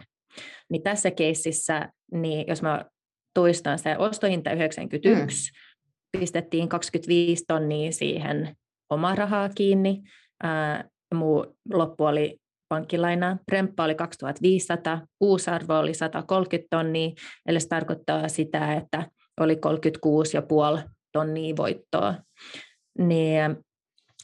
[0.70, 2.86] Niin tässä keississä, niin jos mä
[3.34, 6.20] toistan se ostohinta 91, mm.
[6.20, 8.56] pistettiin 25 tonnia siihen
[8.90, 10.02] omaa rahaa kiinni,
[10.44, 10.84] ää,
[11.16, 12.38] muu loppu oli
[12.72, 13.38] pankkilaina.
[13.52, 17.10] Remppa oli 2500, uusarvo oli 130 tonnia,
[17.46, 19.60] eli se tarkoittaa sitä, että oli
[20.78, 22.16] 36,5 tonnia voittoa.
[22.98, 23.58] Niin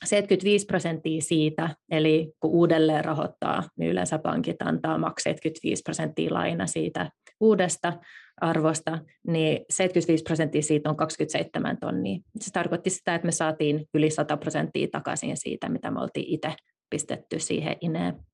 [0.06, 6.68] 75 prosenttia siitä, eli kun uudelleen rahoittaa, niin yleensä pankit antaa maks 75 prosenttia laina
[6.68, 7.94] siitä uudesta
[8.42, 12.20] arvosta, niin 75 prosenttia siitä on 27 tonnia.
[12.40, 16.54] Se tarkoitti sitä, että me saatiin yli 100 prosenttia takaisin siitä, mitä me oltiin itse
[16.90, 18.27] pistetty siihen ineen.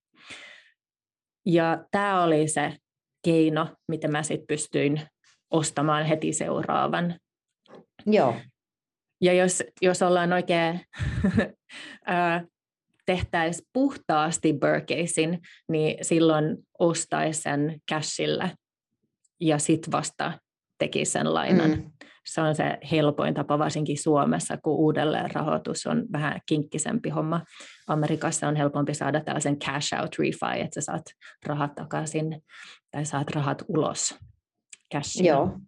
[1.45, 2.77] Ja tämä oli se
[3.23, 5.01] keino, miten mä sitten pystyin
[5.51, 7.19] ostamaan heti seuraavan.
[8.05, 8.35] Joo.
[9.21, 10.81] Ja jos, jos ollaan oikein
[13.05, 18.49] tehtäisiin puhtaasti Burkeisin, niin silloin ostaisi sen cashilla
[19.39, 20.39] ja sitten vasta
[20.77, 21.69] teki sen lainan.
[21.69, 21.92] Mm
[22.25, 27.41] se on se helpoin tapa, varsinkin Suomessa, kun uudelleen rahoitus on vähän kinkkisempi homma.
[27.87, 31.05] Amerikassa on helpompi saada tällaisen cash out refi, että sä saat
[31.45, 32.43] rahat takaisin
[32.91, 34.15] tai saat rahat ulos
[34.93, 35.27] cashina.
[35.27, 35.59] Joo.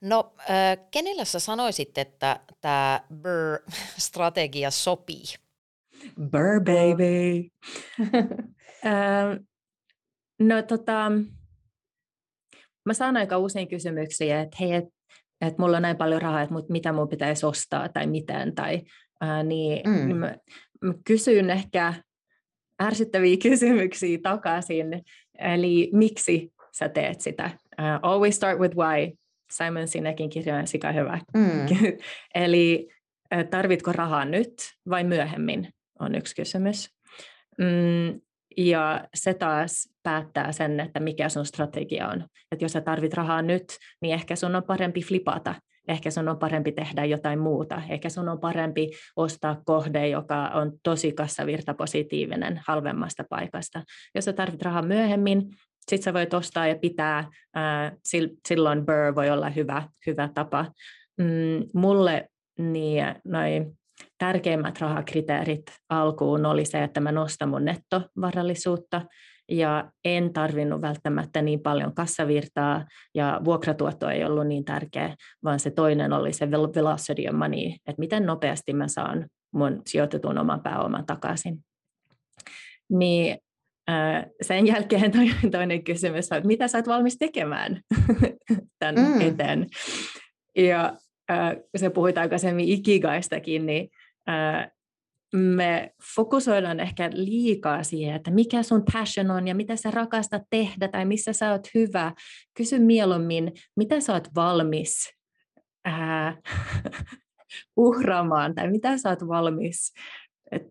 [0.00, 5.24] No, äh, kenellä sä sanoisit, että tämä Burr-strategia sopii?
[6.30, 7.48] Burr baby.
[10.48, 11.12] no tota,
[12.84, 14.90] mä saan aika usein kysymyksiä, että hei, että
[15.40, 18.82] et mulla on näin paljon rahaa, että mitä mun pitäisi ostaa tai miten, tai
[19.20, 20.06] ää, niin, mm.
[20.06, 20.36] niin mä,
[20.80, 21.94] mä kysyn ehkä
[22.82, 25.02] ärsyttäviä kysymyksiä takaisin,
[25.38, 27.50] eli miksi sä teet sitä?
[27.80, 29.12] Uh, always start with why.
[29.52, 31.20] Simon Sinekin kirja on sika hyvä.
[31.34, 31.66] Mm.
[32.44, 32.88] eli
[33.50, 34.52] tarvitko rahaa nyt
[34.90, 35.68] vai myöhemmin,
[36.00, 36.90] on yksi kysymys.
[37.58, 38.20] Mm,
[38.56, 42.24] ja se taas päättää sen, että mikä sun strategia on.
[42.52, 43.64] Että jos sä tarvit rahaa nyt,
[44.02, 45.54] niin ehkä sun on parempi flipata.
[45.88, 47.82] Ehkä sun on parempi tehdä jotain muuta.
[47.88, 53.82] Ehkä sun on parempi ostaa kohde, joka on tosi kassavirtapositiivinen halvemmasta paikasta.
[54.14, 55.42] Jos sä tarvit rahaa myöhemmin,
[55.90, 57.24] sit sä voit ostaa ja pitää.
[58.48, 60.66] Silloin Burr voi olla hyvä, hyvä tapa.
[61.18, 63.78] Mm, mulle niin noin
[64.18, 69.02] tärkeimmät rahakriteerit alkuun oli se, että mä nostan mun nettovarallisuutta
[69.48, 72.84] ja en tarvinnut välttämättä niin paljon kassavirtaa
[73.14, 77.98] ja vuokratuotto ei ollut niin tärkeä, vaan se toinen oli se velocity of money, että
[77.98, 81.58] miten nopeasti mä saan mun sijoitetun oman pääoman takaisin.
[82.90, 83.38] Niin
[84.42, 85.12] sen jälkeen
[85.50, 87.80] toinen kysymys on, että mitä sä oot valmis tekemään
[88.78, 89.20] tämän mm.
[89.20, 89.66] eteen.
[90.56, 90.96] Ja
[91.76, 93.90] se puhuit aikaisemmin ikigaistakin, niin
[95.36, 100.88] me fokusoidaan ehkä liikaa siihen, että mikä sun passion on ja mitä sä rakastat tehdä
[100.88, 102.12] tai missä sä oot hyvä.
[102.54, 105.10] Kysy mieluummin, mitä sä oot valmis
[105.84, 106.36] ää,
[107.76, 109.92] uhraamaan tai mitä sä oot valmis.
[110.50, 110.62] Et,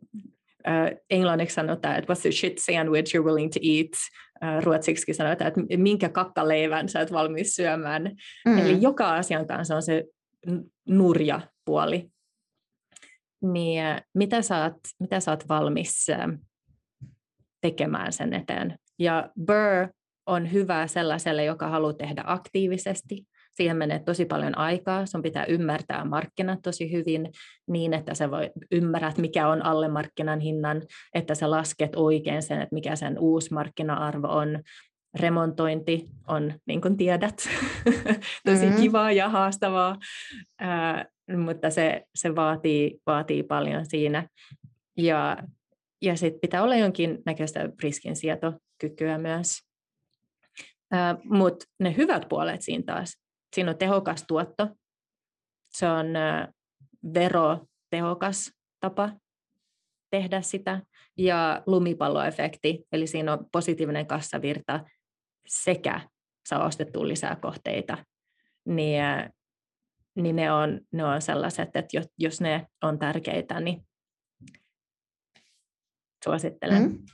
[0.63, 3.91] ää, englanniksi sanotaan, että what's the shit sandwich you're willing to eat.
[4.41, 8.11] Ää, ruotsiksi sanotaan, että minkä kakkaleivän sä oot valmis syömään.
[8.45, 8.57] Mm.
[8.57, 10.03] Eli joka asian kanssa on se
[10.87, 12.11] nurja puoli
[13.41, 16.07] niin mitä sä oot, mitä sä oot valmis
[17.61, 18.77] tekemään sen eteen.
[18.99, 19.87] Ja Burr
[20.25, 23.25] on hyvä sellaiselle, joka haluaa tehdä aktiivisesti.
[23.53, 25.05] Siihen menee tosi paljon aikaa.
[25.05, 27.31] Sun pitää ymmärtää markkinat tosi hyvin
[27.67, 30.81] niin, että sä voi ymmärrät, mikä on alle markkinan hinnan,
[31.13, 34.59] että sä lasket oikein sen, että mikä sen uusi markkina-arvo on.
[35.19, 37.49] Remontointi on, niin kuin tiedät,
[38.45, 38.81] tosi mm-hmm.
[38.81, 39.97] kivaa ja haastavaa
[41.37, 44.27] mutta se, se vaatii, vaatii paljon siinä.
[44.97, 45.37] Ja,
[46.01, 49.59] ja sitten pitää olla jonkin näköistä riskinsietokykyä myös.
[51.23, 53.17] Mutta ne hyvät puolet siinä taas,
[53.55, 54.67] siinä on tehokas tuotto,
[55.69, 56.53] se on uh,
[57.13, 59.09] verotehokas tapa
[60.11, 60.81] tehdä sitä,
[61.17, 64.85] ja lumipalloefekti, eli siinä on positiivinen kassavirta
[65.47, 66.09] sekä
[66.49, 68.05] saa ostettua lisää kohteita,
[68.65, 69.03] niin
[70.15, 73.87] niin ne on, ne on sellaiset, että jos, jos ne on tärkeitä, niin
[76.23, 76.83] suosittelen.
[76.83, 77.05] Mm.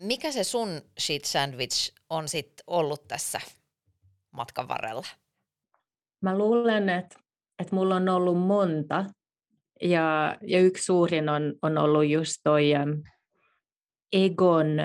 [0.00, 0.68] mikä se sun
[1.00, 3.40] sheet sandwich on sit ollut tässä
[4.30, 5.06] matkan varrella?
[6.20, 7.18] Mä luulen, että,
[7.58, 9.04] että mulla on ollut monta.
[9.82, 12.72] Ja, ja yksi suurin on, on ollut just toi
[14.12, 14.76] egon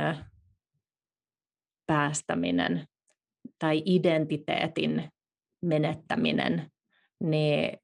[1.90, 2.88] päästäminen
[3.60, 5.10] tai identiteetin
[5.66, 6.72] menettäminen,
[7.24, 7.78] niin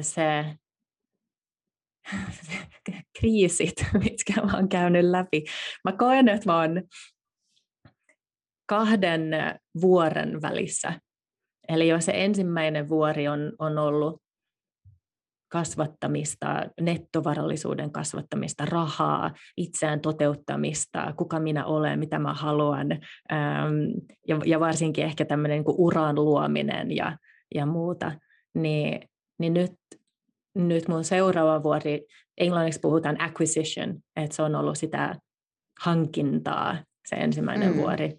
[0.00, 0.44] se
[3.18, 5.44] kriisit, mitkä mä oon käynyt läpi.
[5.84, 6.82] Mä koen, että mä oon
[8.66, 9.30] kahden
[9.80, 11.00] vuoren välissä.
[11.68, 14.22] Eli jos se ensimmäinen vuori on, on ollut
[15.48, 22.92] kasvattamista, nettovarallisuuden kasvattamista, rahaa, itseään toteuttamista, kuka minä olen, mitä mä haluan,
[23.32, 23.74] ähm,
[24.28, 27.18] ja, ja varsinkin ehkä tämmöinen niin uran luominen ja,
[27.54, 28.12] ja muuta,
[28.54, 29.00] niin,
[29.38, 29.72] niin nyt,
[30.54, 32.06] nyt mun seuraava vuori,
[32.38, 35.16] englanniksi puhutaan acquisition, että se on ollut sitä
[35.80, 36.78] hankintaa,
[37.08, 37.76] se ensimmäinen mm.
[37.76, 38.16] vuori.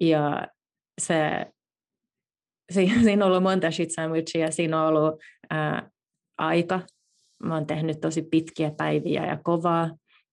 [0.00, 0.48] Ja
[1.00, 1.46] se
[2.74, 5.90] siinä on ollut monta shit sandwichia, siinä on ollut ää,
[6.38, 6.80] aika.
[7.44, 9.86] Mä oon tehnyt tosi pitkiä päiviä ja kovaa.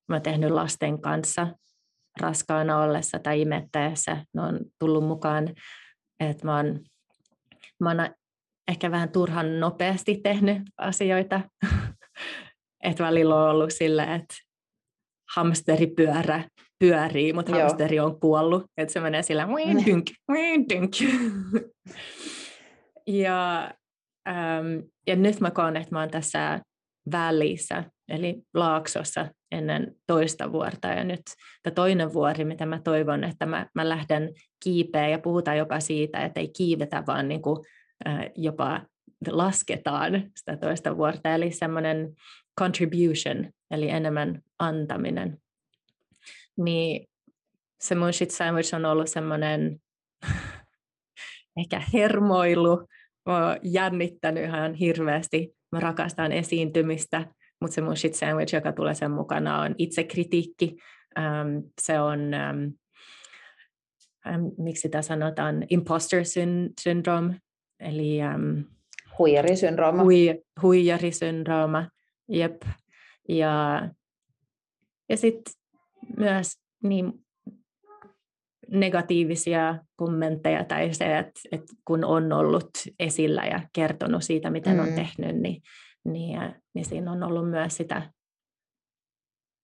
[0.07, 1.47] Mä oon tehnyt lasten kanssa
[2.21, 4.25] raskaana ollessa tai imettäessä.
[4.33, 5.53] Ne on tullut mukaan,
[6.19, 6.79] että mä oon,
[7.79, 8.09] mä oon
[8.67, 11.41] ehkä vähän turhan nopeasti tehnyt asioita.
[12.83, 14.35] että välillä on ollut sillä, että
[15.35, 16.43] hamsteripyörä
[16.79, 17.61] pyörii, mutta Joo.
[17.61, 19.47] hamsteri on kuollut, että se menee sillä
[19.85, 20.07] dynk,
[20.69, 20.93] dynk.
[23.07, 23.71] ja,
[24.27, 26.59] äm, ja nyt mä koen, että mä oon tässä
[27.11, 30.87] välissä, eli laaksossa ennen toista vuorta.
[30.87, 31.21] Ja nyt
[31.63, 36.25] tämä toinen vuori, mitä mä toivon, että mä, mä lähden kiipeä ja puhutaan jopa siitä,
[36.25, 37.65] että ei kiivetä, vaan niin kuin,
[38.07, 38.81] äh, jopa
[39.27, 42.15] lasketaan sitä toista vuorta, eli semmoinen
[42.59, 45.37] contribution, eli enemmän antaminen.
[46.57, 47.07] Niin
[47.79, 49.79] se mun shit sandwich on ollut semmoinen
[51.61, 52.87] ehkä hermoilu,
[53.25, 55.57] mä jännittänyt ihan hirveästi.
[55.71, 57.25] Mä rakastan esiintymistä,
[57.61, 60.77] mutta se mun shit sandwich, joka tulee sen mukana, on itsekritiikki.
[61.17, 62.73] Um, se on, um,
[64.57, 66.23] miksi sitä sanotaan, imposter
[66.81, 67.41] syndrome,
[67.79, 68.63] eli um,
[69.19, 70.03] huijarisyndrooma.
[70.03, 71.89] Hui, huijarisyndrooma,
[72.29, 72.61] jep.
[73.29, 73.81] Ja,
[75.09, 75.53] ja sitten
[76.17, 76.47] myös
[76.83, 77.13] niin
[78.71, 84.79] negatiivisia kommentteja tai se, että, että kun on ollut esillä ja kertonut siitä, miten mm.
[84.79, 85.61] on tehnyt, niin,
[86.05, 86.39] niin,
[86.73, 88.11] niin siinä on ollut myös sitä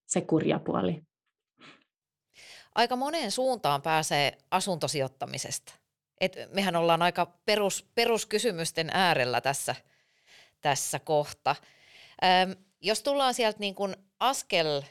[0.08, 1.02] se kurja puoli.
[2.76, 5.83] Aika moneen suuntaan pääsee asuntosijoittamisesta.
[6.22, 9.76] Et mehän ollaan aika perus, peruskysymysten äärellä tässä,
[10.62, 11.56] tässä kohta.
[12.24, 14.82] Öm, jos tullaan sieltä niin kuin askel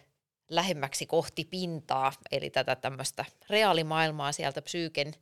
[0.49, 5.15] lähemmäksi kohti pintaa, eli tätä tämmöistä reaalimaailmaa sieltä psyyken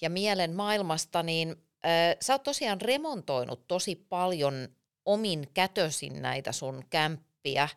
[0.00, 4.68] ja mielen maailmasta, niin äh, sä oot tosiaan remontoinut tosi paljon
[5.04, 7.68] omin kätösin näitä sun kämppiä,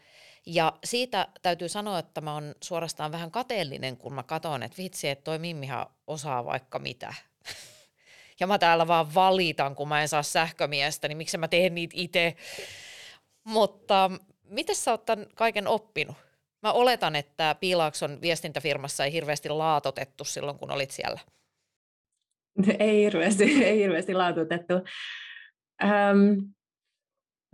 [0.46, 5.10] ja siitä täytyy sanoa, että mä oon suorastaan vähän kateellinen, kun mä katson, että vitsi,
[5.10, 7.14] että toi Mimmihan osaa vaikka mitä.
[8.40, 11.94] ja mä täällä vaan valitan, kun mä en saa sähkömiestä, niin miksi mä teen niitä
[11.98, 12.36] itse.
[13.44, 14.12] Mutta
[14.44, 16.16] miten sä oot tämän kaiken oppinut?
[16.64, 21.20] Mä oletan, että Piilaakson viestintäfirmassa ei hirveästi laatotettu silloin, kun olit siellä.
[22.80, 24.74] Ei hirveästi, ei hirveästi laatutettu.
[25.84, 26.40] Ähm,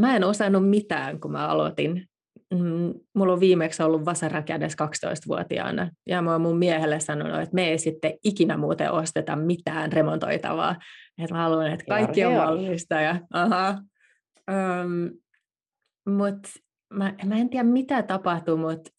[0.02, 2.11] mä en osannut mitään, kun mä aloitin.
[2.54, 7.56] Mm, mulla on viimeksi ollut vasara kädessä 12-vuotiaana, ja mä oon mun miehelle sanonut, että
[7.56, 10.76] me ei sitten ikinä muuten osteta mitään remontoitavaa.
[11.18, 12.96] Että mä haluan, että kaikki on valmista.
[12.96, 13.78] Ja, aha.
[14.52, 15.10] Um,
[16.16, 16.50] Mutta
[16.94, 18.92] mä, mä en tiedä, mitä tapahtui, mutta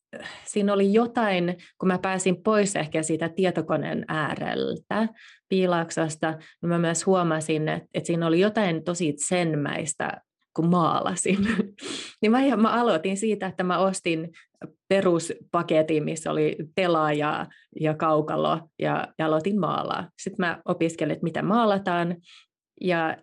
[0.44, 5.08] siinä oli jotain, kun mä pääsin pois ehkä siitä tietokoneen ääreltä
[5.48, 10.20] piilaaksosta, niin mä myös huomasin, että, että siinä oli jotain tosi senmäistä,
[10.56, 11.38] kun maalasin.
[12.22, 14.30] niin mä, mä aloitin siitä, että mä ostin
[14.88, 17.46] peruspaketin, missä oli pelaaja
[17.80, 20.08] ja kaukalo, ja, ja aloitin maalaa.
[20.22, 22.16] Sitten mä opiskelin, että mitä maalataan,
[22.80, 23.16] ja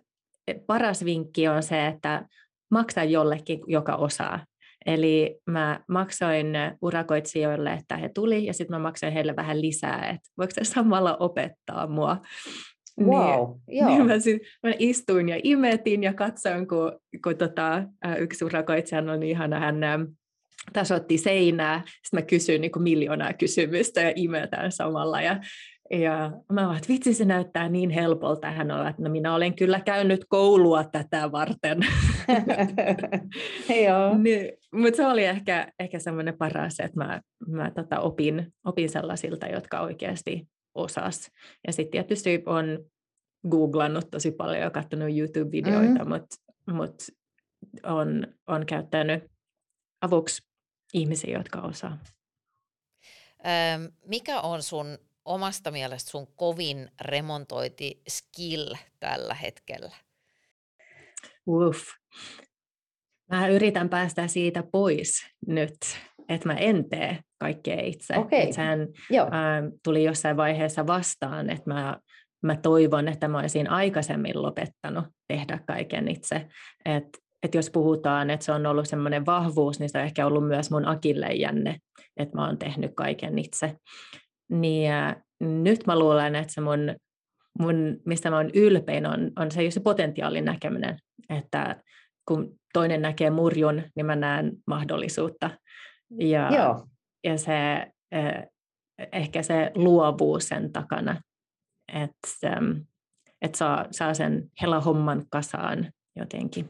[0.66, 2.26] paras vinkki on se, että
[2.70, 4.44] maksa jollekin, joka osaa.
[4.86, 6.46] Eli mä maksoin
[6.82, 11.16] urakoitsijoille, että he tuli, ja sitten mä maksoin heille vähän lisää, että voiko se samalla
[11.16, 12.16] opettaa mua.
[13.02, 13.88] Wow, niin, joo.
[13.88, 16.92] Niin mä, sit, mä istuin ja imetin ja katsoin, kun,
[17.24, 17.82] kun tota,
[18.18, 19.76] yksi urakoitsija on ihana, hän
[20.72, 21.82] tasotti seinää.
[21.86, 25.20] Sitten mä kysyin niin miljoonaa kysymystä ja imetän samalla.
[25.20, 25.40] Ja
[25.90, 28.50] ja mä vaan, että vitsi se näyttää niin helpolta.
[28.50, 31.78] Hän on, että no minä olen kyllä käynyt koulua tätä varten.
[33.84, 34.18] Joo.
[34.22, 39.46] niin, mutta se oli ehkä, ehkä semmoinen paras, että mä, mä tota opin, opin sellaisilta,
[39.46, 41.30] jotka oikeasti osas.
[41.66, 42.90] Ja sitten tietysti on
[43.50, 46.10] googlannut tosi paljon ja katsonut YouTube-videoita, mm.
[46.10, 46.36] mutta
[46.72, 47.02] mut
[47.82, 49.24] on, on käyttänyt
[50.00, 50.42] avuksi
[50.94, 51.98] ihmisiä, jotka osaa.
[54.06, 59.96] Mikä on sun omasta mielestä sun kovin remontoiti skill tällä hetkellä?
[61.48, 61.80] Uff.
[63.30, 65.78] Mä yritän päästä siitä pois nyt,
[66.30, 68.16] että mä en tee kaikkea itse.
[68.16, 68.52] Okay.
[68.52, 68.88] Sehän
[69.84, 71.98] tuli jossain vaiheessa vastaan, että mä,
[72.42, 76.46] mä toivon, että mä olisin aikaisemmin lopettanut tehdä kaiken itse.
[76.84, 80.46] Että et jos puhutaan, että se on ollut semmoinen vahvuus, niin se on ehkä ollut
[80.46, 81.76] myös mun akillejänne,
[82.16, 83.76] että mä oon tehnyt kaiken itse
[84.50, 84.92] niin
[85.40, 86.96] nyt mä luulen, että se mun,
[87.58, 91.82] mun mistä mä oon ylpein, on, on se, se potentiaalin näkeminen, että
[92.28, 95.50] kun toinen näkee murjun, niin mä näen mahdollisuutta.
[96.10, 96.86] Ja, Joo.
[97.24, 97.86] ja se,
[99.12, 101.22] ehkä se luovuus sen takana,
[101.92, 102.60] että,
[103.42, 106.68] että saa, saa sen hela homman kasaan jotenkin.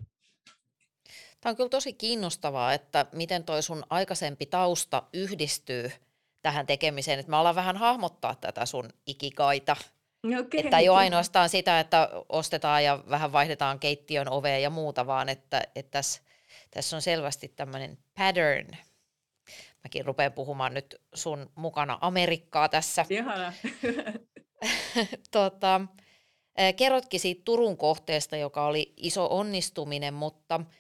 [1.41, 5.91] Tämä on kyllä tosi kiinnostavaa, että miten toi sun aikaisempi tausta yhdistyy–
[6.43, 9.77] tähän tekemiseen, että me ollaan vähän hahmottaa tätä sun ikikaita.
[10.27, 10.61] Okay.
[10.61, 15.29] Että ei ole ainoastaan sitä, että ostetaan ja vähän vaihdetaan keittiön ovea ja muuta, vaan
[15.29, 16.23] että, että tässä,
[16.71, 18.77] tässä on selvästi tämmöinen pattern.
[19.85, 23.07] Mäkin rupean puhumaan nyt sun mukana Amerikkaa tässä.
[23.11, 23.53] Ihana.
[25.31, 25.81] tota,
[26.77, 30.61] kerrotkin siitä Turun kohteesta, joka oli iso onnistuminen, mutta–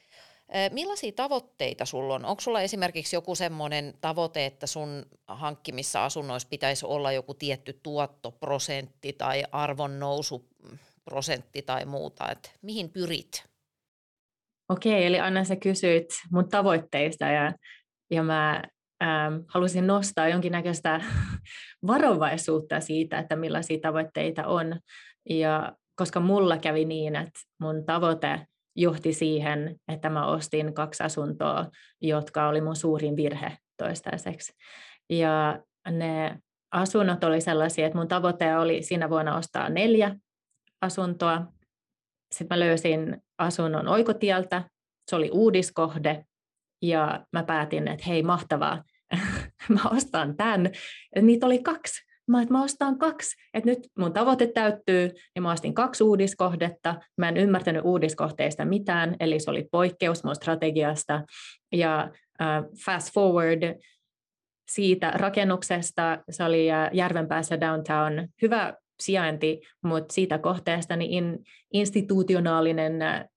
[0.72, 2.24] Millaisia tavoitteita sulla on?
[2.24, 9.12] Onko sulla esimerkiksi joku semmoinen tavoite, että sun hankkimissa asunnoissa pitäisi olla joku tietty tuottoprosentti
[9.12, 12.30] tai arvon nousuprosentti tai muuta?
[12.30, 13.44] Et mihin pyrit?
[14.68, 17.52] okei, eli Anna sä kysyit mun tavoitteista ja,
[18.10, 18.62] ja mä
[19.02, 21.00] ähm, halusin nostaa jonkinnäköistä
[21.86, 24.80] varovaisuutta siitä, että millaisia tavoitteita on.
[25.30, 28.46] Ja koska mulla kävi niin, että mun tavoite
[28.76, 31.66] johti siihen, että mä ostin kaksi asuntoa,
[32.00, 34.52] jotka oli mun suurin virhe toistaiseksi.
[35.10, 36.38] Ja ne
[36.72, 40.16] asunnot oli sellaisia, että mun tavoite oli siinä vuonna ostaa neljä
[40.82, 41.42] asuntoa.
[42.34, 44.64] Sitten mä löysin asunnon oikotieltä,
[45.10, 46.24] se oli uudiskohde,
[46.82, 48.82] ja mä päätin, että hei mahtavaa,
[49.82, 50.70] mä ostan tämän.
[51.22, 52.10] Niitä oli kaksi.
[52.28, 56.96] Mä, että mä ostan kaksi, että nyt mun tavoite täyttyy, ja mä ostin kaksi uudiskohdetta.
[57.18, 61.22] Mä en ymmärtänyt uudiskohteista mitään, eli se oli poikkeus mun strategiasta.
[61.72, 63.80] Ja uh, fast forward,
[64.70, 71.38] siitä rakennuksesta, se oli Järvenpäässä downtown, hyvä sijainti, mutta siitä kohteesta niin in,
[71.72, 72.94] institutionaalinen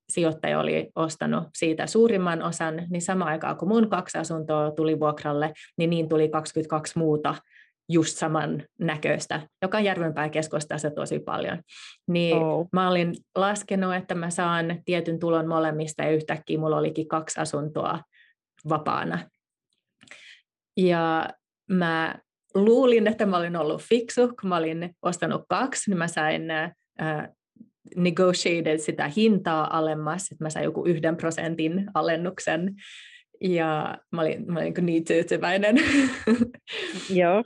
[0.10, 5.54] sijoittaja oli ostanut siitä suurimman osan, niin sama aikaa kun mun kaksi asuntoa tuli vuokralle,
[5.78, 7.36] niin niin tuli 22 muuta
[7.89, 11.62] just saman näköistä, joka on Järvenpää keskustassa tosi paljon.
[12.08, 12.68] Niin oh.
[12.74, 17.99] mä olin laskenut, että mä saan tietyn tulon molemmista ja yhtäkkiä mulla olikin kaksi asuntoa
[18.70, 19.20] vapaana.
[20.78, 21.30] Ja
[21.70, 22.16] mä
[22.56, 27.30] luulin, että mä olin ollut fiksu, kun mä olin ostanut kaksi, niin mä sain äh,
[27.95, 32.75] negotiated sitä hintaa alemmas, että mä sain joku yhden prosentin alennuksen,
[33.41, 35.75] ja mä olin, mä olin niin tyytyväinen.
[37.09, 37.43] Joo.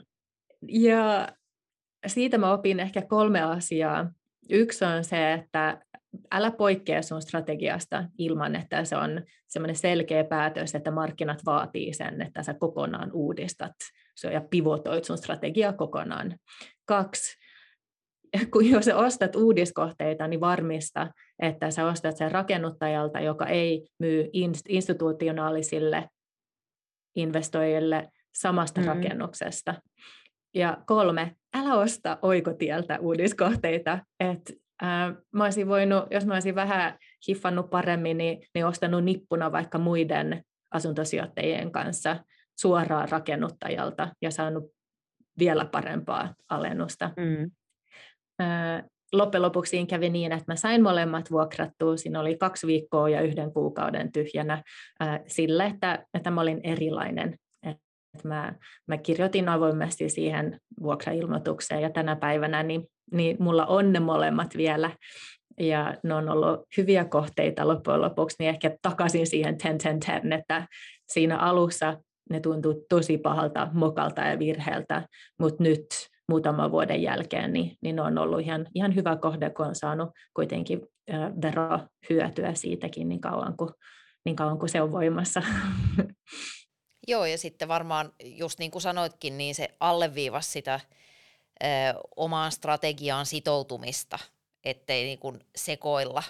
[0.68, 1.28] ja
[2.06, 4.10] siitä mä opin ehkä kolme asiaa.
[4.50, 5.80] Yksi on se, että
[6.32, 12.22] älä poikkea sun strategiasta ilman, että se on semmoinen selkeä päätös, että markkinat vaatii sen,
[12.22, 13.74] että sä kokonaan uudistat
[14.32, 16.38] ja pivotoit sun strategiaa kokonaan.
[16.84, 17.38] Kaksi,
[18.52, 24.30] kun jos ostat uudiskohteita, niin varmista, että sä ostat sen rakennuttajalta, joka ei myy
[24.68, 26.08] institutionaalisille
[27.16, 28.86] investoijille samasta mm.
[28.86, 29.74] rakennuksesta.
[30.54, 33.98] Ja kolme, älä osta oikotieltä uudiskohteita.
[34.20, 34.52] että
[34.82, 36.98] Ää, mä olisin voinut, jos mä olisin vähän
[37.28, 42.24] hiffannut paremmin, niin, niin ostanut nippuna vaikka muiden asuntosijoittajien kanssa
[42.58, 44.64] suoraan rakennuttajalta ja saanut
[45.38, 47.10] vielä parempaa alennusta.
[47.16, 47.50] Mm.
[49.12, 51.96] Loppujen lopuksi kävi niin, että mä sain molemmat vuokrattua.
[51.96, 54.62] Siinä oli kaksi viikkoa ja yhden kuukauden tyhjänä
[55.26, 57.36] sille, että, että mä olin erilainen.
[57.66, 58.54] Et mä,
[58.86, 64.90] mä kirjoitin avoimesti siihen vuokrailmoitukseen ja tänä päivänä niin niin mulla on ne molemmat vielä.
[65.60, 69.56] Ja ne on ollut hyviä kohteita loppujen lopuksi, niin ehkä takaisin siihen
[70.34, 70.66] 10-10-10, että
[71.08, 71.96] siinä alussa
[72.30, 75.08] ne tuntuu tosi pahalta, mokalta ja virheeltä,
[75.38, 75.86] mutta nyt
[76.28, 80.10] muutaman vuoden jälkeen, niin, niin ne on ollut ihan, ihan hyvä kohde, kun on saanut
[80.34, 80.80] kuitenkin
[81.42, 83.70] verohyötyä siitäkin niin kauan kuin,
[84.24, 85.42] niin kauan kuin se on voimassa.
[87.08, 90.80] Joo, ja sitten varmaan, just niin kuin sanoitkin, niin se alleviivasi sitä
[91.64, 91.66] ö,
[92.16, 94.18] omaan strategiaan sitoutumista,
[94.64, 96.22] ettei niin kuin sekoilla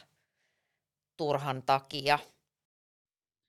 [1.17, 2.19] turhan takia.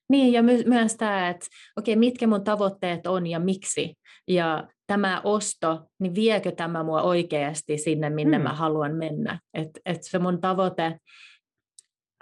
[0.10, 1.48] Niin, ja my- myös tämä, että
[1.78, 3.94] okei, okay, mitkä mun tavoitteet on ja miksi,
[4.28, 8.44] ja tämä osto, niin viekö tämä mua oikeasti sinne, minne hmm.
[8.44, 9.40] mä haluan mennä.
[9.54, 10.98] Että et se mun tavoite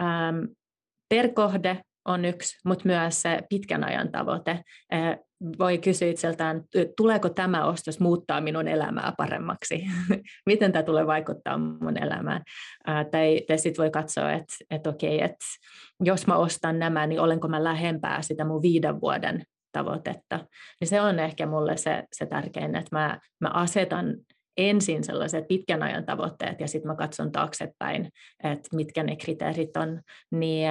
[0.01, 0.47] äm,
[1.09, 4.63] per kohde on yksi, mutta myös se pitkän ajan tavoite
[5.59, 6.63] voi kysyä itseltään,
[6.97, 9.85] tuleeko tämä ostos muuttaa minun elämää paremmaksi?
[10.45, 12.41] Miten tämä tulee vaikuttaa mun elämään?
[12.87, 15.45] Ää, tai, tai sitten voi katsoa, että et okei, että
[16.03, 20.39] jos mä ostan nämä, niin olenko mä lähempää sitä mun viiden vuoden tavoitetta.
[20.79, 24.15] Niin se on ehkä mulle se, se tärkein, että mä, mä asetan
[24.57, 28.09] ensin sellaiset pitkän ajan tavoitteet ja sitten mä katson taaksepäin,
[28.43, 30.69] että mitkä ne kriteerit on, niin,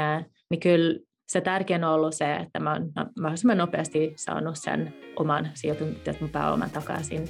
[0.50, 5.50] niin kyllä se tärkein on ollut se, että mä oon mahdollisimman nopeasti saanut sen oman
[5.54, 7.28] sijoitetun pääoman takaisin.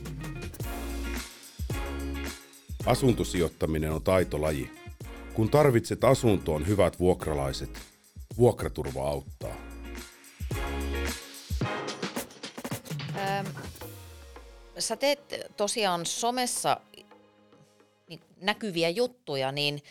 [2.87, 4.71] Asuntosijoittaminen on taitolaji.
[5.35, 7.81] Kun tarvitset asuntoon hyvät vuokralaiset,
[8.39, 9.55] vuokraturva auttaa.
[13.17, 13.47] Ähm,
[14.79, 16.81] sä teet tosiaan somessa
[18.41, 19.83] näkyviä juttuja, niin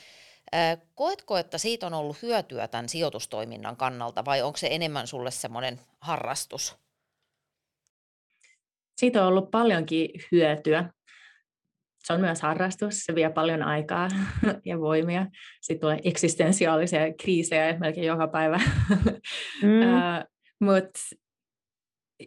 [0.96, 5.80] Koetko, että siitä on ollut hyötyä tämän sijoitustoiminnan kannalta vai onko se enemmän sulle semmoinen
[6.02, 6.76] harrastus?
[8.98, 10.90] Siitä on ollut paljonkin hyötyä.
[12.04, 14.08] Se on myös harrastus, se vie paljon aikaa
[14.66, 15.28] ja voimia.
[15.62, 18.60] Sitten tulee eksistentiaalisia kriisejä melkein joka päivä.
[19.64, 19.82] Mm.
[19.84, 20.24] uh,
[20.60, 21.00] Mutta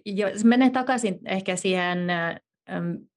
[0.04, 1.98] jos menee takaisin ehkä siihen
[2.78, 3.08] um,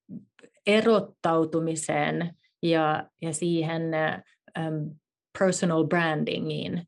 [0.68, 3.84] erottautumiseen ja, ja siihen
[4.59, 5.00] um,
[5.39, 6.88] personal brandingiin,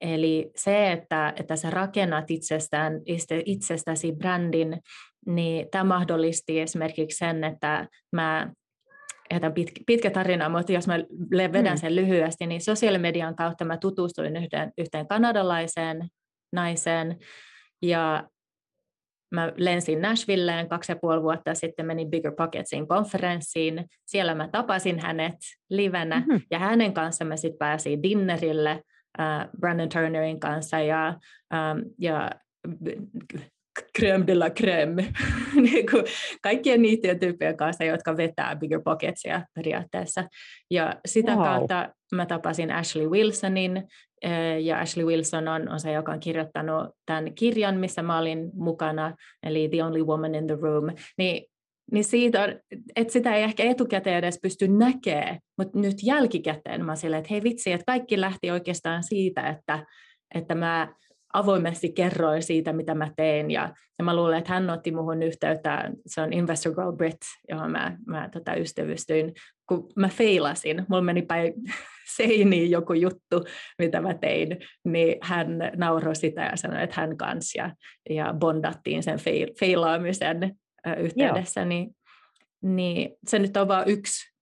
[0.00, 2.92] Eli se, että, että sä rakennat itsestään,
[3.46, 4.80] itsestäsi brändin,
[5.26, 8.52] niin tämä mahdollisti esimerkiksi sen, että mä
[9.32, 10.98] jätän pitkä, pitkä tarina, mutta jos mä
[11.52, 11.80] vedän mm.
[11.80, 16.08] sen lyhyesti, niin sosiaalimedian kautta mä tutustuin yhteen, yhteen kanadalaiseen
[16.52, 17.16] naiseen,
[17.82, 18.28] ja
[19.30, 23.84] mä lensin Nashvilleen kaksi ja puoli vuotta sitten, menin Bigger Pocketsin konferenssiin.
[24.06, 25.34] Siellä mä tapasin hänet
[25.70, 26.40] livenä mm-hmm.
[26.50, 28.82] ja hänen kanssa mä sitten pääsin dinnerille
[29.20, 31.14] äh, Brandon Turnerin kanssa ja,
[31.54, 32.30] ähm, ja
[33.98, 35.04] crème de la crème,
[35.70, 36.04] niin kuin
[36.42, 40.24] kaikkien niiden tyyppien kanssa, jotka vetää Bigger Pocketsia periaatteessa.
[40.70, 41.44] Ja sitä wow.
[41.44, 43.88] kautta mä tapasin Ashley Wilsonin,
[44.22, 48.50] eh, ja Ashley Wilson on, on se, joka on kirjoittanut tämän kirjan, missä mä olin
[48.54, 50.84] mukana, eli The Only Woman in the Room,
[51.18, 51.44] niin
[51.92, 52.60] niin siitä,
[52.96, 57.42] että sitä ei ehkä etukäteen edes pysty näkemään, mutta nyt jälkikäteen mä silleen, että hei
[57.42, 59.86] vitsi, että kaikki lähti oikeastaan siitä, että,
[60.34, 60.94] että mä
[61.32, 63.50] avoimesti kerroin siitä, mitä mä teen.
[63.50, 67.70] Ja, ja mä luulen, että hän otti muhun yhteyttä, se on Investor Girl Brit, johon
[67.70, 69.32] mä, mä tota, ystävystyin,
[69.68, 71.54] kun mä feilasin, mulla meni päin
[72.16, 73.44] seiniin joku juttu,
[73.78, 74.48] mitä mä tein,
[74.84, 77.74] niin hän nauroi sitä ja sanoi, että hän kanssa, ja,
[78.10, 80.56] ja bondattiin sen feil, feilaamisen
[80.98, 81.96] yhteydessä, niin,
[82.62, 84.32] niin se nyt on vain yksi,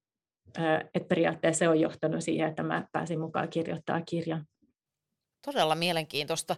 [0.95, 4.45] että periaatteessa se on johtanut siihen, että mä pääsin mukaan kirjoittaa kirjan.
[5.45, 6.57] Todella mielenkiintoista.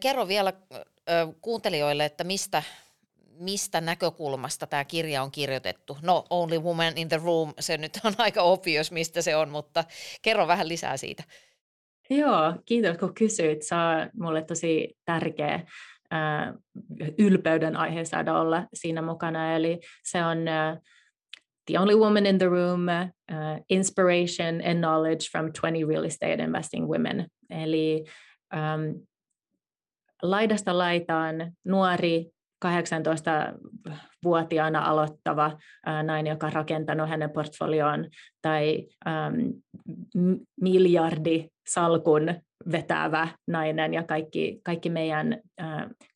[0.00, 0.52] Kerro vielä
[1.40, 2.62] kuuntelijoille, että mistä,
[3.40, 5.98] mistä näkökulmasta tämä kirja on kirjoitettu.
[6.02, 9.84] No, Only Woman in the Room, se nyt on aika obvious, mistä se on, mutta
[10.22, 11.22] kerro vähän lisää siitä.
[12.10, 13.62] Joo, kiitos kun kysyit.
[13.62, 16.54] Se on mulle tosi tärkeä äh,
[17.18, 19.54] ylpeyden aihe saada olla siinä mukana.
[19.54, 20.78] Eli se on äh,
[21.66, 26.86] The Only Woman in the Room, uh, Inspiration and Knowledge from 20 Real Estate Investing
[26.86, 27.26] Women.
[27.50, 28.04] Eli
[28.54, 29.06] um,
[30.22, 32.30] laidasta laitaan nuori
[32.66, 35.58] 18-vuotiaana aloittava
[36.02, 38.08] nainen, joka on rakentanut hänen portfolioon,
[38.42, 39.52] tai um,
[40.60, 42.34] miljardisalkun
[42.72, 45.40] vetävä nainen ja kaikki, kaikki meidän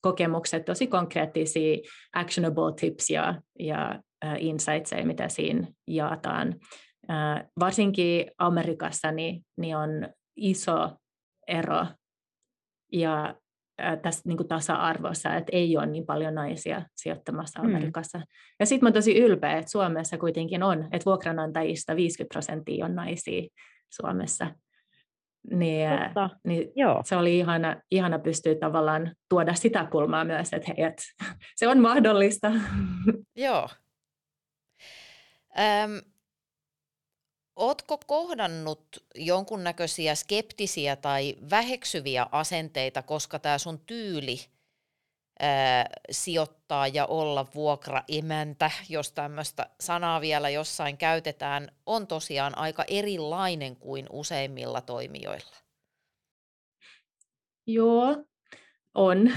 [0.01, 1.77] kokemukset, tosi konkreettisia
[2.15, 4.01] actionable tips ja, ja
[4.39, 6.55] insightseja, mitä siinä jaetaan.
[7.61, 10.91] Varsinkin Amerikassa niin, niin on iso
[11.49, 11.87] ero
[12.93, 13.35] ja
[14.03, 17.69] tässä niin kuin tasa-arvossa, että ei ole niin paljon naisia sijoittamassa mm.
[17.69, 18.19] Amerikassa.
[18.19, 18.25] Mm.
[18.61, 23.43] Ja sitten mä tosi ylpeä, että Suomessa kuitenkin on, että vuokranantajista 50 prosenttia on naisia
[23.91, 24.47] Suomessa.
[25.51, 25.89] Niin,
[26.45, 27.03] niin Joo.
[27.05, 31.03] se oli ihana, ihana pystyä tavallaan tuoda sitä kulmaa myös, että hei, et,
[31.57, 32.53] se on mahdollista.
[33.37, 33.69] Joo,
[35.59, 36.14] Öm,
[37.57, 44.41] Ootko kohdannut jonkunnäköisiä skeptisiä tai väheksyviä asenteita, koska tämä sun tyyli
[45.41, 53.77] ää, sijoittaa ja olla vuokraemäntä, jos tämmöistä sanaa vielä jossain käytetään, on tosiaan aika erilainen
[53.77, 55.57] kuin useimmilla toimijoilla?
[57.67, 58.25] Joo,
[58.95, 59.19] on.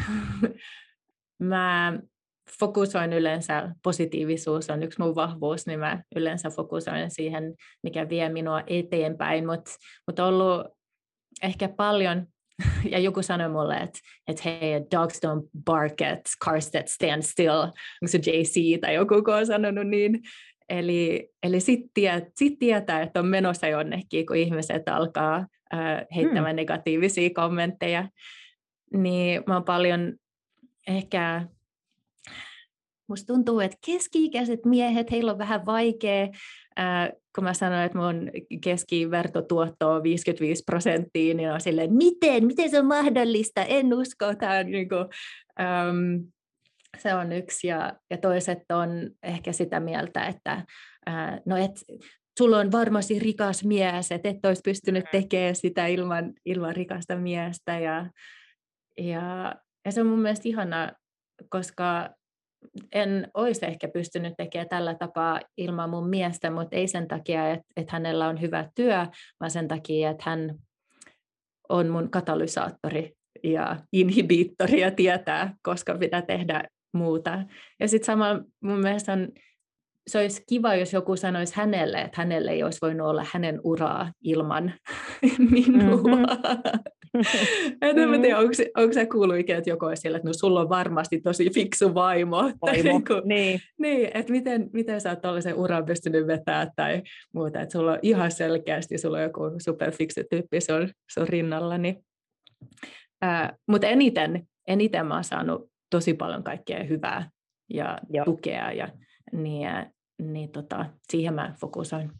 [1.39, 1.93] Mä
[2.59, 8.63] fokusoin yleensä, positiivisuus on yksi mun vahvuus, niin mä yleensä fokusoin siihen, mikä vie minua
[8.67, 9.71] eteenpäin, mutta
[10.07, 10.67] mut on ollut
[11.43, 12.25] ehkä paljon,
[12.91, 17.61] ja joku sanoi mulle, että et hei, dogs don't bark at cars that stand still,
[17.61, 20.21] onko se JC tai joku, kun on sanonut niin,
[20.69, 25.35] Eli, eli sitten tiet, sit tietää, että on menossa jonnekin, kun ihmiset alkaa
[25.73, 26.55] äh, heittämään hmm.
[26.55, 28.09] negatiivisia kommentteja.
[28.93, 30.15] Niin mä oon paljon
[30.87, 31.47] ehkä
[33.07, 36.27] musta tuntuu, että keski-ikäiset miehet, heillä on vähän vaikea,
[36.79, 38.31] äh, kun mä sanoin, että mun
[38.63, 44.57] keskivertotuotto on 55 prosenttia, niin on silleen, miten, miten se on mahdollista, en usko, tämä
[44.57, 45.05] on niin kuin,
[45.59, 46.27] ähm,
[46.97, 48.89] se on yksi, ja, ja toiset on
[49.23, 50.65] ehkä sitä mieltä, että
[51.09, 51.71] äh, no et,
[52.37, 55.09] sulla on varmasti rikas mies, että et olisi pystynyt mm.
[55.11, 58.09] tekemään sitä ilman, ilman rikasta miestä, ja,
[58.97, 59.55] ja,
[59.85, 60.91] ja se on mun mielestä ihana,
[61.49, 62.09] koska
[62.93, 67.65] en olisi ehkä pystynyt tekemään tällä tapaa ilman mun miestä, mutta ei sen takia, että,
[67.77, 69.05] että hänellä on hyvä työ,
[69.39, 70.55] vaan sen takia, että hän
[71.69, 73.13] on mun katalysaattori
[73.43, 76.63] ja inhibiittori ja tietää, koska pitää tehdä
[76.93, 77.43] muuta.
[77.79, 79.27] Ja sitten sama mun mielestä on,
[80.07, 84.11] se olisi kiva, jos joku sanoisi hänelle, että hänelle ei olisi voinut olla hänen uraa
[84.21, 84.73] ilman
[85.51, 85.97] minua.
[85.97, 86.81] Mm-hmm.
[87.81, 90.69] en mä tiedä, onko, onko se kuullut ikinä, että joku siellä, että no sulla on
[90.69, 92.37] varmasti tosi fiksu vaimo.
[92.61, 92.83] vaimo.
[92.83, 93.59] niin, kuin, niin.
[93.79, 97.01] niin, että miten, miten sä oot tuollaisen uran pystynyt vetämään tai
[97.33, 102.07] muuta, että sulla on ihan selkeästi, sulla on joku superfiksu tyyppi sun, sun rinnalla, niin
[103.23, 107.29] Äh, Mutta eniten, eniten mä oon saanut tosi paljon kaikkea hyvää
[107.69, 108.25] ja Joo.
[108.25, 108.89] tukea, ja,
[109.31, 109.69] niin,
[110.21, 112.11] niin tota, siihen mä fokusoin.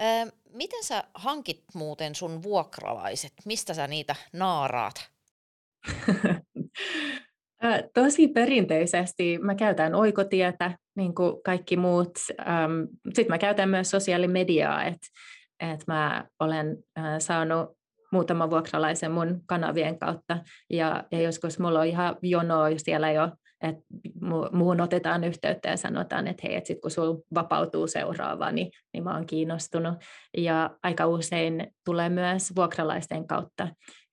[0.00, 3.32] Ö, miten sä hankit muuten sun vuokralaiset?
[3.44, 5.10] Mistä sä niitä naaraat?
[7.94, 12.18] Tosi perinteisesti mä käytän oikotietä, niin kuin kaikki muut.
[13.06, 15.06] Sitten mä käytän myös sosiaalimediaa, että
[15.60, 16.76] et mä olen
[17.18, 17.70] saanut
[18.12, 20.38] muutaman vuokralaisen mun kanavien kautta,
[20.70, 23.30] ja, ja joskus mulla on ihan jonoa siellä jo
[23.62, 23.82] että
[24.52, 29.04] muuhun otetaan yhteyttä ja sanotaan, että hei, että sit kun sulla vapautuu seuraava, niin, niin
[29.04, 29.94] mä oon kiinnostunut.
[30.36, 33.68] Ja aika usein tulee myös vuokralaisten kautta.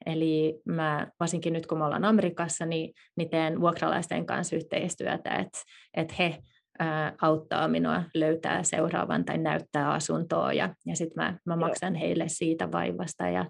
[0.05, 5.59] Eli mä, varsinkin nyt kun me ollaan Amerikassa, niin, niin teen vuokralaisten kanssa yhteistyötä, että,
[5.93, 6.37] että he
[6.79, 12.25] ää, auttaa minua löytää seuraavan tai näyttää asuntoa ja, ja sitten mä, mä maksan heille
[12.27, 13.45] siitä vaivasta ja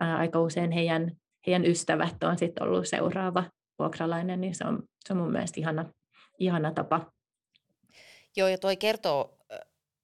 [0.00, 1.10] ää, aika usein heidän,
[1.46, 3.44] heidän ystävät on sitten ollut seuraava
[3.78, 5.84] vuokralainen, niin se on, se on mun mielestä ihana,
[6.38, 7.12] ihana tapa.
[8.36, 9.38] Joo, ja toi kertoo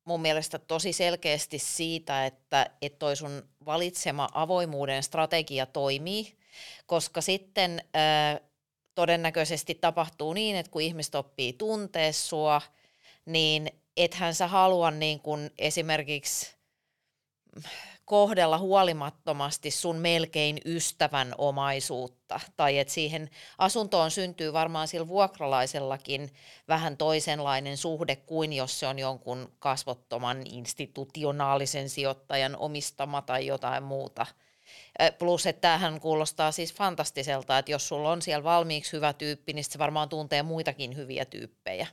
[0.05, 6.36] mun mielestä tosi selkeästi siitä, että, että toi sun valitsema avoimuuden strategia toimii,
[6.86, 8.40] koska sitten äh,
[8.94, 12.62] todennäköisesti tapahtuu niin, että kun ihmiset oppii tuntee sua,
[13.26, 16.57] niin ethän sä halua niin kun esimerkiksi
[18.09, 26.30] kohdella huolimattomasti sun melkein ystävän omaisuutta, tai että siihen asuntoon syntyy varmaan sillä vuokralaisellakin
[26.68, 34.26] vähän toisenlainen suhde kuin jos se on jonkun kasvottoman institutionaalisen sijoittajan omistama tai jotain muuta.
[35.18, 39.64] Plus, että tämähän kuulostaa siis fantastiselta, että jos sulla on siellä valmiiksi hyvä tyyppi, niin
[39.64, 41.86] se varmaan tuntee muitakin hyviä tyyppejä.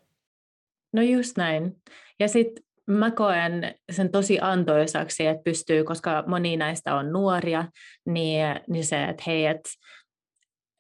[0.94, 1.82] No just näin.
[2.20, 7.66] Ja sitten mä koen sen tosi antoisaksi, että pystyy, koska moni näistä on nuoria,
[8.06, 9.70] niin, niin se, että hei, että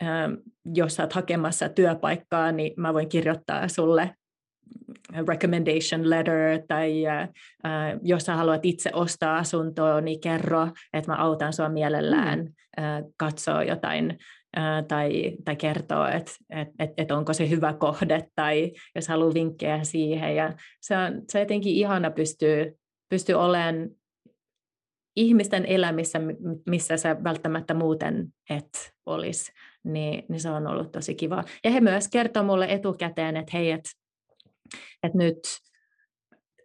[0.03, 0.33] ähm,
[0.75, 4.15] jos sä oot hakemassa työpaikkaa, niin mä voin kirjoittaa sulle
[5.27, 7.29] recommendation letter, tai äh,
[8.01, 12.83] jos sä haluat itse ostaa asuntoa, niin kerro, että mä autan sua mielellään mm.
[12.83, 14.17] äh, katsoa jotain
[14.87, 19.83] tai, tai kertoo, että et, et, et onko se hyvä kohde tai jos haluaa vinkkejä
[19.83, 20.35] siihen.
[20.35, 22.77] Ja se on, se jotenkin ihana pystyy,
[23.09, 23.89] pystyy olemaan
[25.15, 26.19] ihmisten elämissä,
[26.65, 29.51] missä sä välttämättä muuten et olisi,
[29.83, 31.43] niin, niin se on ollut tosi kiva.
[31.63, 33.89] Ja he myös kertoo mulle etukäteen, että hei, että
[35.03, 35.39] et nyt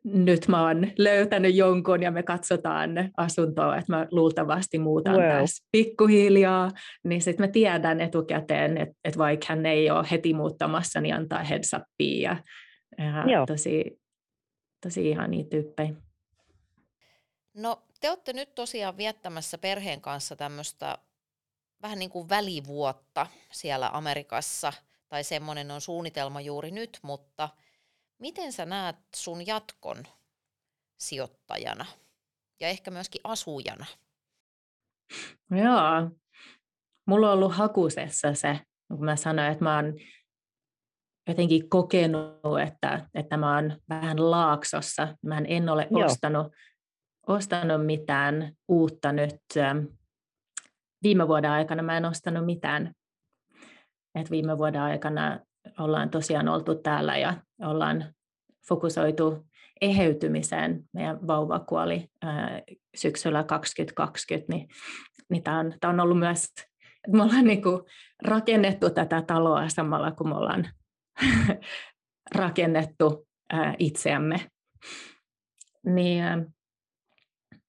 [0.05, 5.41] nyt mä oon löytänyt jonkun ja me katsotaan asuntoa, että mä luultavasti muutan wow.
[5.41, 6.71] tässä pikkuhiljaa,
[7.05, 11.45] niin sitten mä tiedän etukäteen, että, että vaikka hän ei ole heti muuttamassa, niin antaa
[11.45, 12.37] heads upia.
[13.31, 14.01] Ja tosi,
[14.83, 15.95] tosi ihania tyyppejä.
[17.55, 20.99] No te olette nyt tosiaan viettämässä perheen kanssa tämmöistä
[21.83, 24.73] vähän niin kuin välivuotta siellä Amerikassa,
[25.09, 27.49] tai semmoinen on suunnitelma juuri nyt, mutta–
[28.21, 29.97] Miten sä näet sun jatkon
[30.99, 31.87] sijoittajana
[32.61, 33.87] ja ehkä myöskin asujana?
[35.51, 36.11] Joo,
[37.07, 39.95] mulla on ollut hakusessa se, kun mä sanoin, että mä oon
[41.29, 45.17] jotenkin kokenut, että, että mä oon vähän laaksossa.
[45.23, 46.47] Mä en ole ostanut,
[47.27, 49.41] ostanut mitään uutta nyt.
[51.03, 52.93] Viime vuoden aikana mä en ostanut mitään.
[54.15, 55.41] Et viime vuoden aikana
[55.79, 58.15] ollaan tosiaan oltu täällä ja ollaan
[58.69, 59.47] fokusoitu
[59.81, 60.85] eheytymiseen.
[60.93, 62.63] Meidän vauva kuoli ää,
[62.97, 64.69] syksyllä 2020, niin,
[65.31, 66.63] niin tämä on, on ollut myös, että
[67.09, 67.87] me ollaan niinku
[68.25, 70.69] rakennettu tätä taloa samalla, kun me ollaan
[72.35, 74.51] rakennettu ää, itseämme.
[75.87, 76.45] Niin, ää,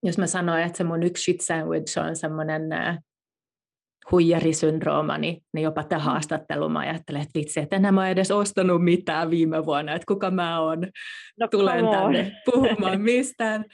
[0.04, 2.62] jos mä sanoin, että se mun yksi sandwich on semmoinen
[4.12, 6.12] huijarisyndrooma, niin, niin jopa tähän mm.
[6.12, 10.32] haastatteluun mä ajattelen, että vitsi, että enää mä edes ostanut mitään viime vuonna, että kuka
[10.32, 10.88] mä oon,
[11.40, 13.66] no, tulen tänne puhumaan mistään.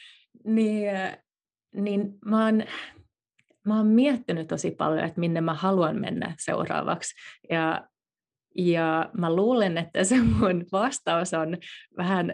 [0.46, 0.90] Niin,
[1.76, 2.64] niin mä oon,
[3.66, 7.16] mä oon miettinyt tosi paljon, että minne mä haluan mennä seuraavaksi.
[7.50, 7.88] Ja,
[8.58, 11.58] ja mä luulen, että se mun vastaus on
[11.98, 12.34] vähän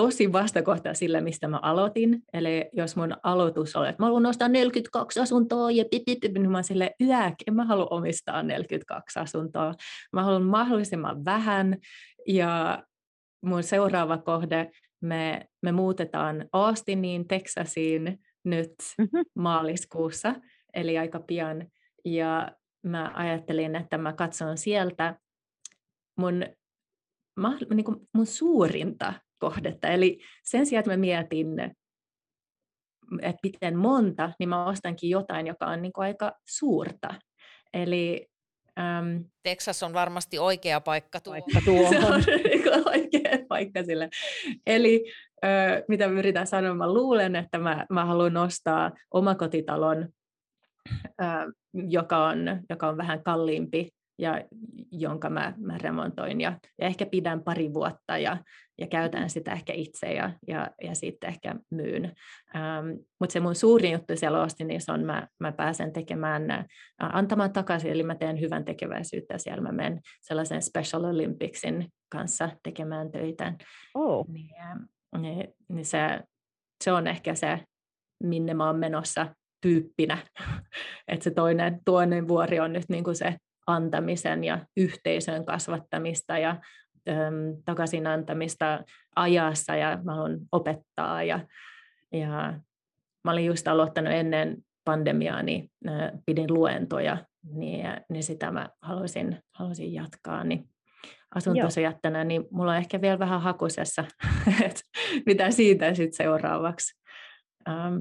[0.00, 2.22] tosi vastakohta sille, mistä mä aloitin.
[2.32, 6.32] Eli jos mun aloitus oli, että mä haluan ostaa 42 asuntoa ja pip, pip, pip,
[6.32, 9.74] niin mä sille yäk, en mä halua omistaa 42 asuntoa.
[10.12, 11.76] Mä haluan mahdollisimman vähän
[12.28, 12.82] ja
[13.44, 14.70] mun seuraava kohde,
[15.00, 19.22] me, me muutetaan Austiniin, Texasiin nyt mm-hmm.
[19.34, 20.34] maaliskuussa,
[20.74, 21.66] eli aika pian.
[22.04, 25.18] Ja mä ajattelin, että mä katson sieltä
[26.16, 26.44] mun,
[27.74, 29.88] niin kuin mun suurinta kohdetta.
[29.88, 31.60] Eli sen sijaan, että mä mietin
[33.22, 37.14] että miten monta, niin mä ostankin jotain, joka on niin kuin aika suurta.
[37.74, 38.30] Eli
[38.80, 41.42] Um, Texas on varmasti oikea paikka tuohon.
[41.42, 42.22] Paikka tuohon.
[42.22, 44.08] Se on niinku oikea paikka sille.
[44.66, 45.12] Eli
[45.44, 45.48] ö,
[45.88, 50.08] mitä mä yritän sanoa, mä luulen, että mä, mä haluan ostaa omakotitalon,
[51.02, 51.24] ö,
[51.72, 52.38] joka, on,
[52.70, 53.88] joka on vähän kalliimpi
[54.20, 54.44] ja
[54.92, 58.36] jonka mä, mä remontoin ja, ja ehkä pidän pari vuotta ja,
[58.78, 62.04] ja käytän sitä ehkä itse ja, ja, ja sitten ehkä myyn.
[62.56, 62.88] Ähm,
[63.20, 66.66] Mutta se mun suurin juttu siellä Austinissa on, mä, mä pääsen tekemään, äh,
[66.98, 69.62] antamaan takaisin, eli mä teen hyvän tekeväisyyttä siellä.
[69.62, 73.52] Mä menen sellaisen Special Olympicsin kanssa tekemään töitä.
[73.94, 74.26] Oh.
[74.28, 74.48] Niin,
[75.18, 76.20] niin, niin se,
[76.84, 77.60] se on ehkä se,
[78.22, 80.18] minne mä oon menossa tyyppinä.
[81.08, 83.36] että se toinen, toinen vuori on nyt niin kuin se
[83.66, 86.56] antamisen ja yhteisön kasvattamista ja
[87.08, 88.84] äm, takaisin antamista
[89.16, 91.40] ajassa ja mä haluan opettaa ja,
[92.12, 92.60] ja
[93.24, 97.16] mä olin just aloittanut ennen pandemiaa, niin äh, pidin luentoja,
[97.52, 100.68] niin, niin sitä mä haluaisin, haluaisin jatkaa, niin
[101.34, 104.04] asuntosijoittajana, niin mulla on ehkä vielä vähän hakusessa,
[104.66, 104.80] että
[105.26, 107.00] mitä siitä sitten seuraavaksi.
[107.68, 107.96] Ähm,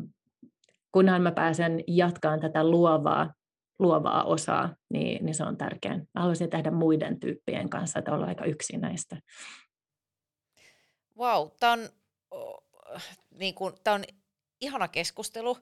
[0.91, 3.33] kunhan mä pääsen jatkaan tätä luovaa
[3.79, 5.97] luovaa osaa, niin, niin se on tärkeää.
[5.97, 9.17] Mä haluaisin tehdä muiden tyyppien kanssa, että olla aika yksinäistä.
[11.17, 11.89] Wow, tämä on,
[13.31, 14.03] niin kuin, tämä on
[14.61, 15.57] ihana keskustelu.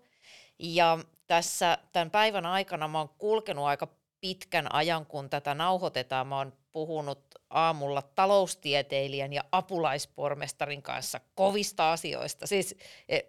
[0.60, 3.88] Ja tässä tämän päivän aikana mä oon kulkenut aika
[4.22, 6.28] pitkän ajan, kun tätä nauhoitetaan.
[6.28, 12.76] Mä oon puhunut aamulla taloustieteilijän ja apulaispormestarin kanssa kovista asioista, siis
[13.10, 13.20] e,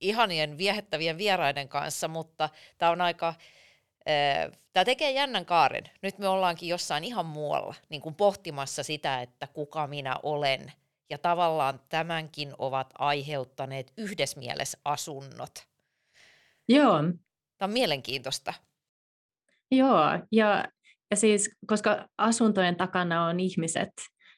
[0.00, 3.34] ihanien viehättävien vieraiden kanssa, mutta tämä on aika
[4.72, 5.84] Tämä tekee jännän kaaren.
[6.02, 10.72] Nyt me ollaankin jossain ihan muualla niin kuin pohtimassa sitä, että kuka minä olen.
[11.10, 15.50] Ja tavallaan tämänkin ovat aiheuttaneet yhdessä mielessä asunnot.
[16.68, 17.02] Joo.
[17.58, 18.54] Tämä on mielenkiintoista.
[19.70, 20.64] Joo, ja,
[21.10, 23.92] ja siis koska asuntojen takana on ihmiset,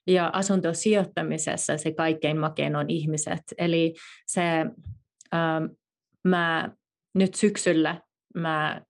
[0.06, 3.42] ja asuntosijoittamisessa se kaikkein makein on ihmiset.
[3.58, 3.94] Eli
[4.26, 4.42] se,
[5.34, 5.64] ähm,
[6.24, 6.70] mä
[7.14, 8.00] nyt syksyllä
[8.34, 8.82] mä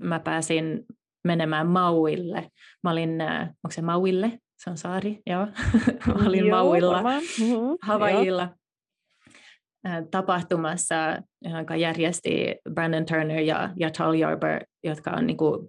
[0.00, 0.86] mä pääsin
[1.24, 2.50] menemään Mauille.
[2.82, 4.38] Mä olin, äh, onko se Mauille?
[4.56, 5.46] Se on saari, joo.
[6.06, 7.76] mä olin joo, Mauilla, mm-hmm.
[7.82, 8.48] Havaijilla
[9.86, 10.94] äh, tapahtumassa,
[11.42, 15.68] jonka järjesti Brandon Turner ja, ja Tal Yarber, jotka on niin kuin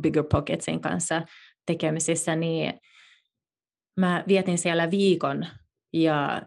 [0.00, 1.22] Bigger Pocketsin kanssa
[1.66, 2.74] tekemisissä, niin
[3.96, 5.46] mä vietin siellä viikon
[5.92, 6.42] ja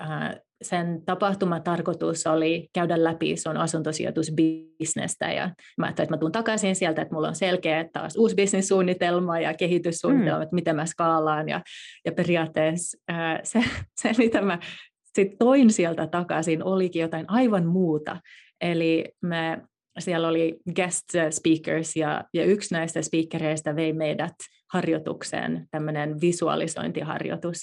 [0.00, 6.76] äh, sen tapahtumatarkoitus oli käydä läpi sun asuntosijoitusbisnestä ja mä ajattelin, että mä tuun takaisin
[6.76, 10.42] sieltä, että mulla on selkeä taas uusi bisnissuunnitelma ja kehityssuunnitelma, mm.
[10.42, 11.60] että miten mä skaalaan ja,
[12.04, 13.64] ja periaatteessa ää, se,
[14.00, 14.58] se, mitä mä
[15.04, 18.20] sitten toin sieltä takaisin, olikin jotain aivan muuta.
[18.60, 19.62] Eli me
[19.98, 24.34] siellä oli guest speakers ja, ja yksi näistä speakereistä vei meidät
[24.72, 27.58] harjoitukseen, tämmöinen visualisointiharjoitus.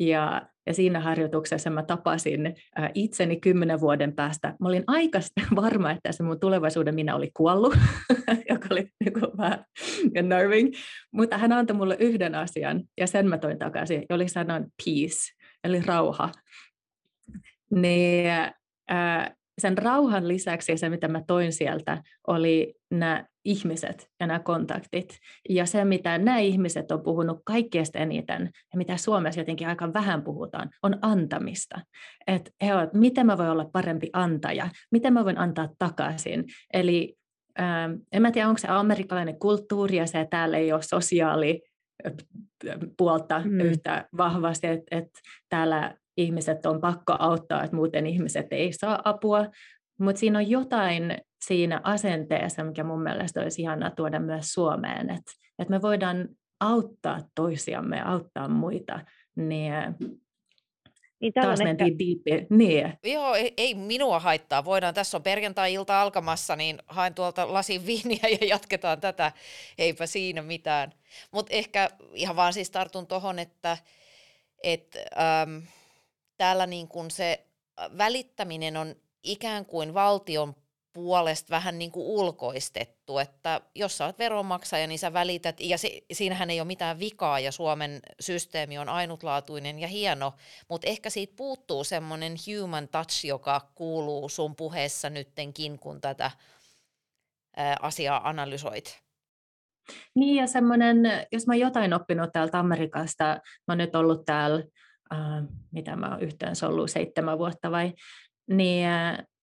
[0.00, 2.54] Ja, ja siinä harjoituksessa mä tapasin
[2.94, 4.54] itseni kymmenen vuoden päästä.
[4.60, 5.18] Mä olin aika
[5.62, 7.74] varma, että se mun tulevaisuuden minä oli kuollut,
[8.50, 9.64] joka oli niin vähän
[10.22, 10.74] nerving.
[11.12, 14.06] Mutta hän antoi mulle yhden asian ja sen mä toin takaisin.
[14.08, 16.32] Oli sanan peace, eli rauha.
[17.70, 18.30] Niin,
[18.90, 25.18] ä, sen rauhan lisäksi se, mitä mä toin sieltä, oli nämä ihmiset ja nämä kontaktit.
[25.48, 30.22] Ja se, mitä nämä ihmiset on puhunut kaikkein eniten, ja mitä Suomessa jotenkin aika vähän
[30.22, 31.80] puhutaan, on antamista.
[32.26, 32.50] Että
[32.94, 36.44] miten mä voin olla parempi antaja, miten mä voin antaa takaisin.
[36.72, 37.16] Eli
[37.60, 41.62] ähm, en mä tiedä, onko se amerikkalainen kulttuuri ja se, että täällä ei ole sosiaali
[42.98, 43.60] puolta mm.
[43.60, 45.10] yhtä vahvasti, että et
[45.48, 49.46] täällä ihmiset on pakko auttaa, että muuten ihmiset ei saa apua.
[50.00, 55.32] Mutta siinä on jotain siinä asenteessa, mikä mun mielestä olisi ihanaa tuoda myös Suomeen, että,
[55.58, 56.28] että me voidaan
[56.60, 59.00] auttaa toisiamme, auttaa muita,
[59.36, 59.72] niin
[61.20, 61.98] niin taas mentiin ehkä...
[61.98, 62.46] diipi.
[62.50, 62.98] Niin.
[63.04, 64.64] Joo, ei, ei minua haittaa.
[64.64, 69.32] Voidaan, tässä on perjantai-ilta alkamassa, niin haen tuolta lasin viiniä ja jatketaan tätä.
[69.78, 70.92] Eipä siinä mitään.
[71.30, 73.78] Mutta ehkä ihan vaan siis tartun tuohon, että
[74.62, 75.64] et, ähm,
[76.36, 77.46] täällä niin kun se
[77.98, 80.54] välittäminen on ikään kuin valtion
[80.98, 86.00] puolesta vähän niin kuin ulkoistettu, että jos sä oot veronmaksaja, niin sä välität, ja se,
[86.12, 90.34] siinähän ei ole mitään vikaa, ja Suomen systeemi on ainutlaatuinen ja hieno,
[90.68, 96.30] mutta ehkä siitä puuttuu semmoinen human touch, joka kuuluu sun puheessa nyttenkin, kun tätä
[97.56, 99.00] ää, asiaa analysoit.
[100.14, 100.96] Niin, ja semmoinen,
[101.32, 104.64] jos mä jotain oppinut täältä Amerikasta, mä oon nyt ollut täällä,
[105.12, 107.92] äh, mitä mä oon yhteensä ollut, seitsemän vuotta vai,
[108.50, 108.88] niin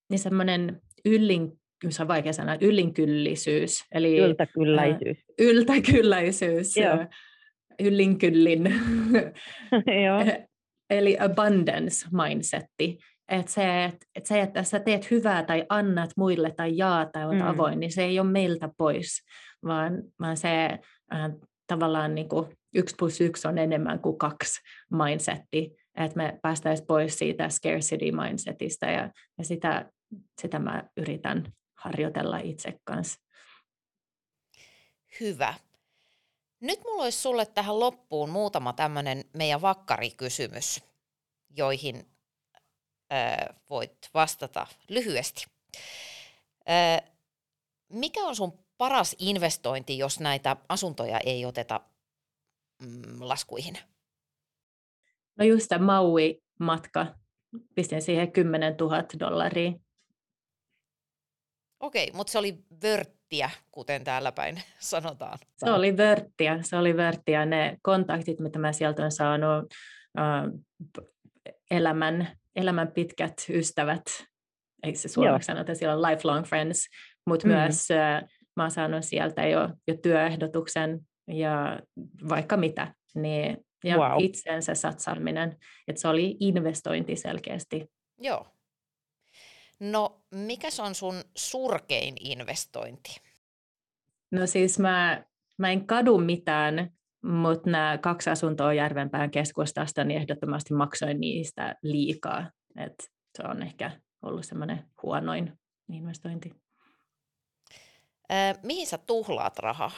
[0.09, 1.51] niin semmoinen yllin,
[1.89, 3.83] se on vaikea sanoa, yllinkyllisyys.
[3.91, 5.17] Eli, yltäkylläisyys.
[5.17, 6.77] Ä, yltäkylläisyys.
[6.77, 7.05] Joo.
[7.79, 8.63] Yllinkyllin.
[10.05, 10.43] Joo.
[10.89, 12.97] Eli abundance mindsetti.
[13.29, 13.85] Että se,
[14.15, 17.47] että, se, että sä teet hyvää tai annat muille tai jaat tai olet mm.
[17.47, 19.25] avoin, niin se ei ole meiltä pois,
[19.63, 20.65] vaan, vaan se
[21.13, 21.31] äh,
[21.67, 27.17] tavallaan niin kuin yksi plus yksi on enemmän kuin kaksi mindsetti, että me päästäisiin pois
[27.17, 29.89] siitä scarcity mindsetistä ja, ja sitä,
[30.41, 33.19] sitä mä yritän harjoitella itse kanssa.
[35.19, 35.53] Hyvä.
[36.59, 40.83] Nyt mulla olisi sulle tähän loppuun muutama tämmöinen meidän vakkarikysymys,
[41.49, 42.05] joihin
[43.13, 43.37] äh,
[43.69, 45.45] voit vastata lyhyesti.
[46.69, 47.11] Äh,
[47.89, 51.81] mikä on sun paras investointi, jos näitä asuntoja ei oteta
[52.81, 53.77] mm, laskuihin?
[55.37, 57.07] No just tämä Maui-matka.
[57.75, 59.71] Pistin siihen 10 000 dollaria.
[61.85, 65.37] Okei, mutta se oli vörttiä, kuten täällä päin sanotaan.
[65.57, 67.45] Se oli vörttiä, se oli vörttiä.
[67.45, 69.65] Ne kontaktit, mitä mä sieltä olen saanut,
[71.71, 74.03] elämän, elämän pitkät ystävät,
[74.83, 76.87] eikö se suomeksi sanota, siellä on lifelong friends,
[77.25, 77.53] mutta mm.
[77.53, 77.87] myös
[78.55, 81.79] mä oon saanut sieltä jo, jo työehdotuksen ja
[82.29, 84.11] vaikka mitä, niin ja wow.
[84.19, 85.57] itsensä satsaaminen,
[85.87, 87.85] että se oli investointi selkeästi.
[88.19, 88.54] Joo.
[89.79, 93.21] No, mikä on sun surkein investointi?
[94.31, 95.23] No siis mä,
[95.57, 102.51] mä en kadu mitään, mutta nämä kaksi asuntoa Järvenpään keskustasta, niin ehdottomasti maksoin niistä liikaa.
[102.77, 105.59] Et se on ehkä ollut semmoinen huonoin
[105.91, 106.51] investointi.
[108.31, 109.91] Äh, mihin sä tuhlaat rahaa?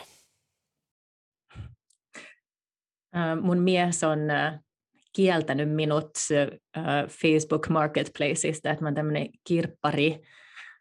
[3.42, 4.20] mun mies on
[5.18, 6.10] kieltänyt minut
[7.08, 10.20] Facebook Marketplaceista, että mä oon tämmöinen kirppari,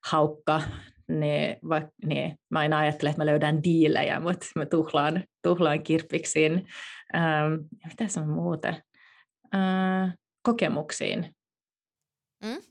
[0.04, 0.62] haukka,
[1.08, 6.68] niin, va, niin mä aina ajattelen, että mä löydän diilejä, mutta mä tuhlaan, tuhlaan kirppiksiin.
[7.14, 7.52] Ähm,
[7.86, 8.82] mitä se on muuten?
[9.54, 11.34] Äh, kokemuksiin.
[12.44, 12.62] Mm?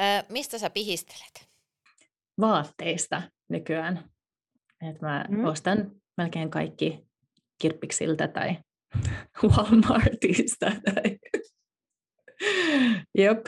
[0.00, 1.48] Äh, mistä sä pihistelet?
[2.40, 4.10] Vaatteista nykyään.
[4.90, 5.44] Et mä mm.
[5.44, 7.06] ostan melkein kaikki
[7.58, 8.56] kirppiksiltä tai
[9.42, 10.66] Walmartista.
[10.66, 11.18] Tai...
[13.14, 13.46] Jop.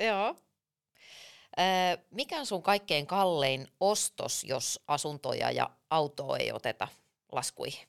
[0.00, 0.36] Joo.
[2.10, 6.88] mikä on sun kaikkein kallein ostos, jos asuntoja ja autoa ei oteta
[7.32, 7.88] laskuihin?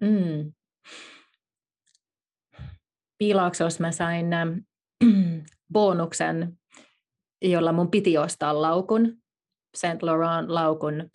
[0.00, 0.52] Mm.
[3.18, 4.48] Piilaaksossa mä sain äh,
[5.72, 6.58] bonuksen,
[7.42, 9.22] jolla mun piti ostaa laukun,
[9.76, 11.10] Saint Laurent laukun.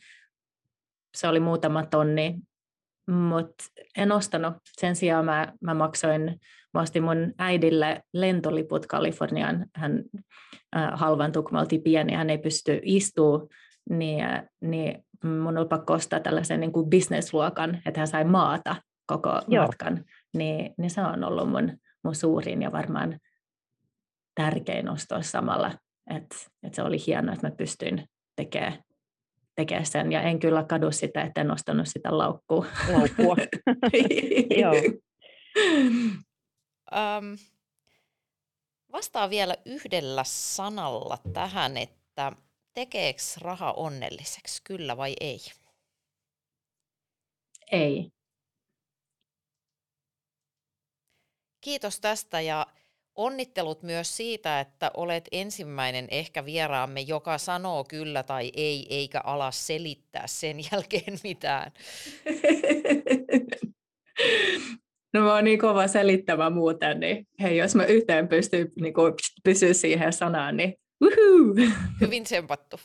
[1.17, 2.39] Se oli muutama tonni
[3.10, 3.64] mutta
[3.97, 4.53] en ostanut.
[4.78, 6.39] Sen sijaan mä, mä maksoin,
[6.74, 9.66] mä ostin mun äidille lentoliput Kaliforniaan.
[9.76, 10.03] Hän
[10.76, 13.47] äh, halvaantui, kun me oltiin pieni, hän ei pysty istua,
[13.89, 18.76] niin, äh, niin mun oli pakko ostaa tällaisen niin kuin businessluokan, että hän sai maata
[19.05, 19.66] koko Joo.
[19.66, 20.05] matkan.
[20.38, 23.20] Niin, niin se on ollut mun, mun suurin ja varmaan
[24.36, 25.72] tärkein ostos samalla.
[26.16, 28.05] Että et se oli hienoa, että mä pystyin
[28.36, 28.74] tekemään
[29.60, 32.66] tekee sen, ja en kyllä kadu sitä, että en ostanut sitä laukkua.
[32.93, 33.36] Laukkua.
[34.62, 34.74] Joo.
[36.91, 37.38] Um,
[38.91, 42.32] vastaa vielä yhdellä sanalla tähän, että
[42.74, 45.39] tekeekö raha onnelliseksi, kyllä vai ei?
[47.72, 48.12] Ei.
[51.62, 52.68] Kiitos tästä ja
[53.20, 59.51] Onnittelut myös siitä, että olet ensimmäinen ehkä vieraamme, joka sanoo kyllä tai ei, eikä ala
[59.51, 61.72] selittää sen jälkeen mitään.
[65.13, 68.93] No mä oon niin kova selittämä muuten, niin hei, jos mä yhteen pystyn niin
[69.43, 71.55] pysyä siihen sanaan, niin woohoo!
[72.01, 72.80] Hyvin tsempattu.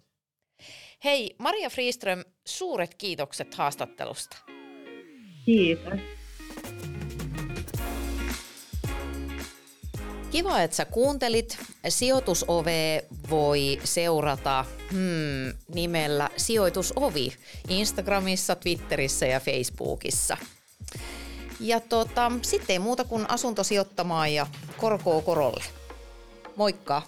[1.04, 4.36] Hei, Maria Friström, suuret kiitokset haastattelusta.
[5.44, 6.23] Kiitos.
[10.34, 11.58] Kiva, että sä kuuntelit.
[11.88, 17.32] Sijoitusove voi seurata hmm, nimellä Sijoitusovi
[17.68, 20.36] Instagramissa, Twitterissä ja Facebookissa.
[21.60, 25.64] Ja tota, sitten ei muuta kuin asuntosijoittamaan ja korkoa korolle.
[26.56, 27.02] Moikka!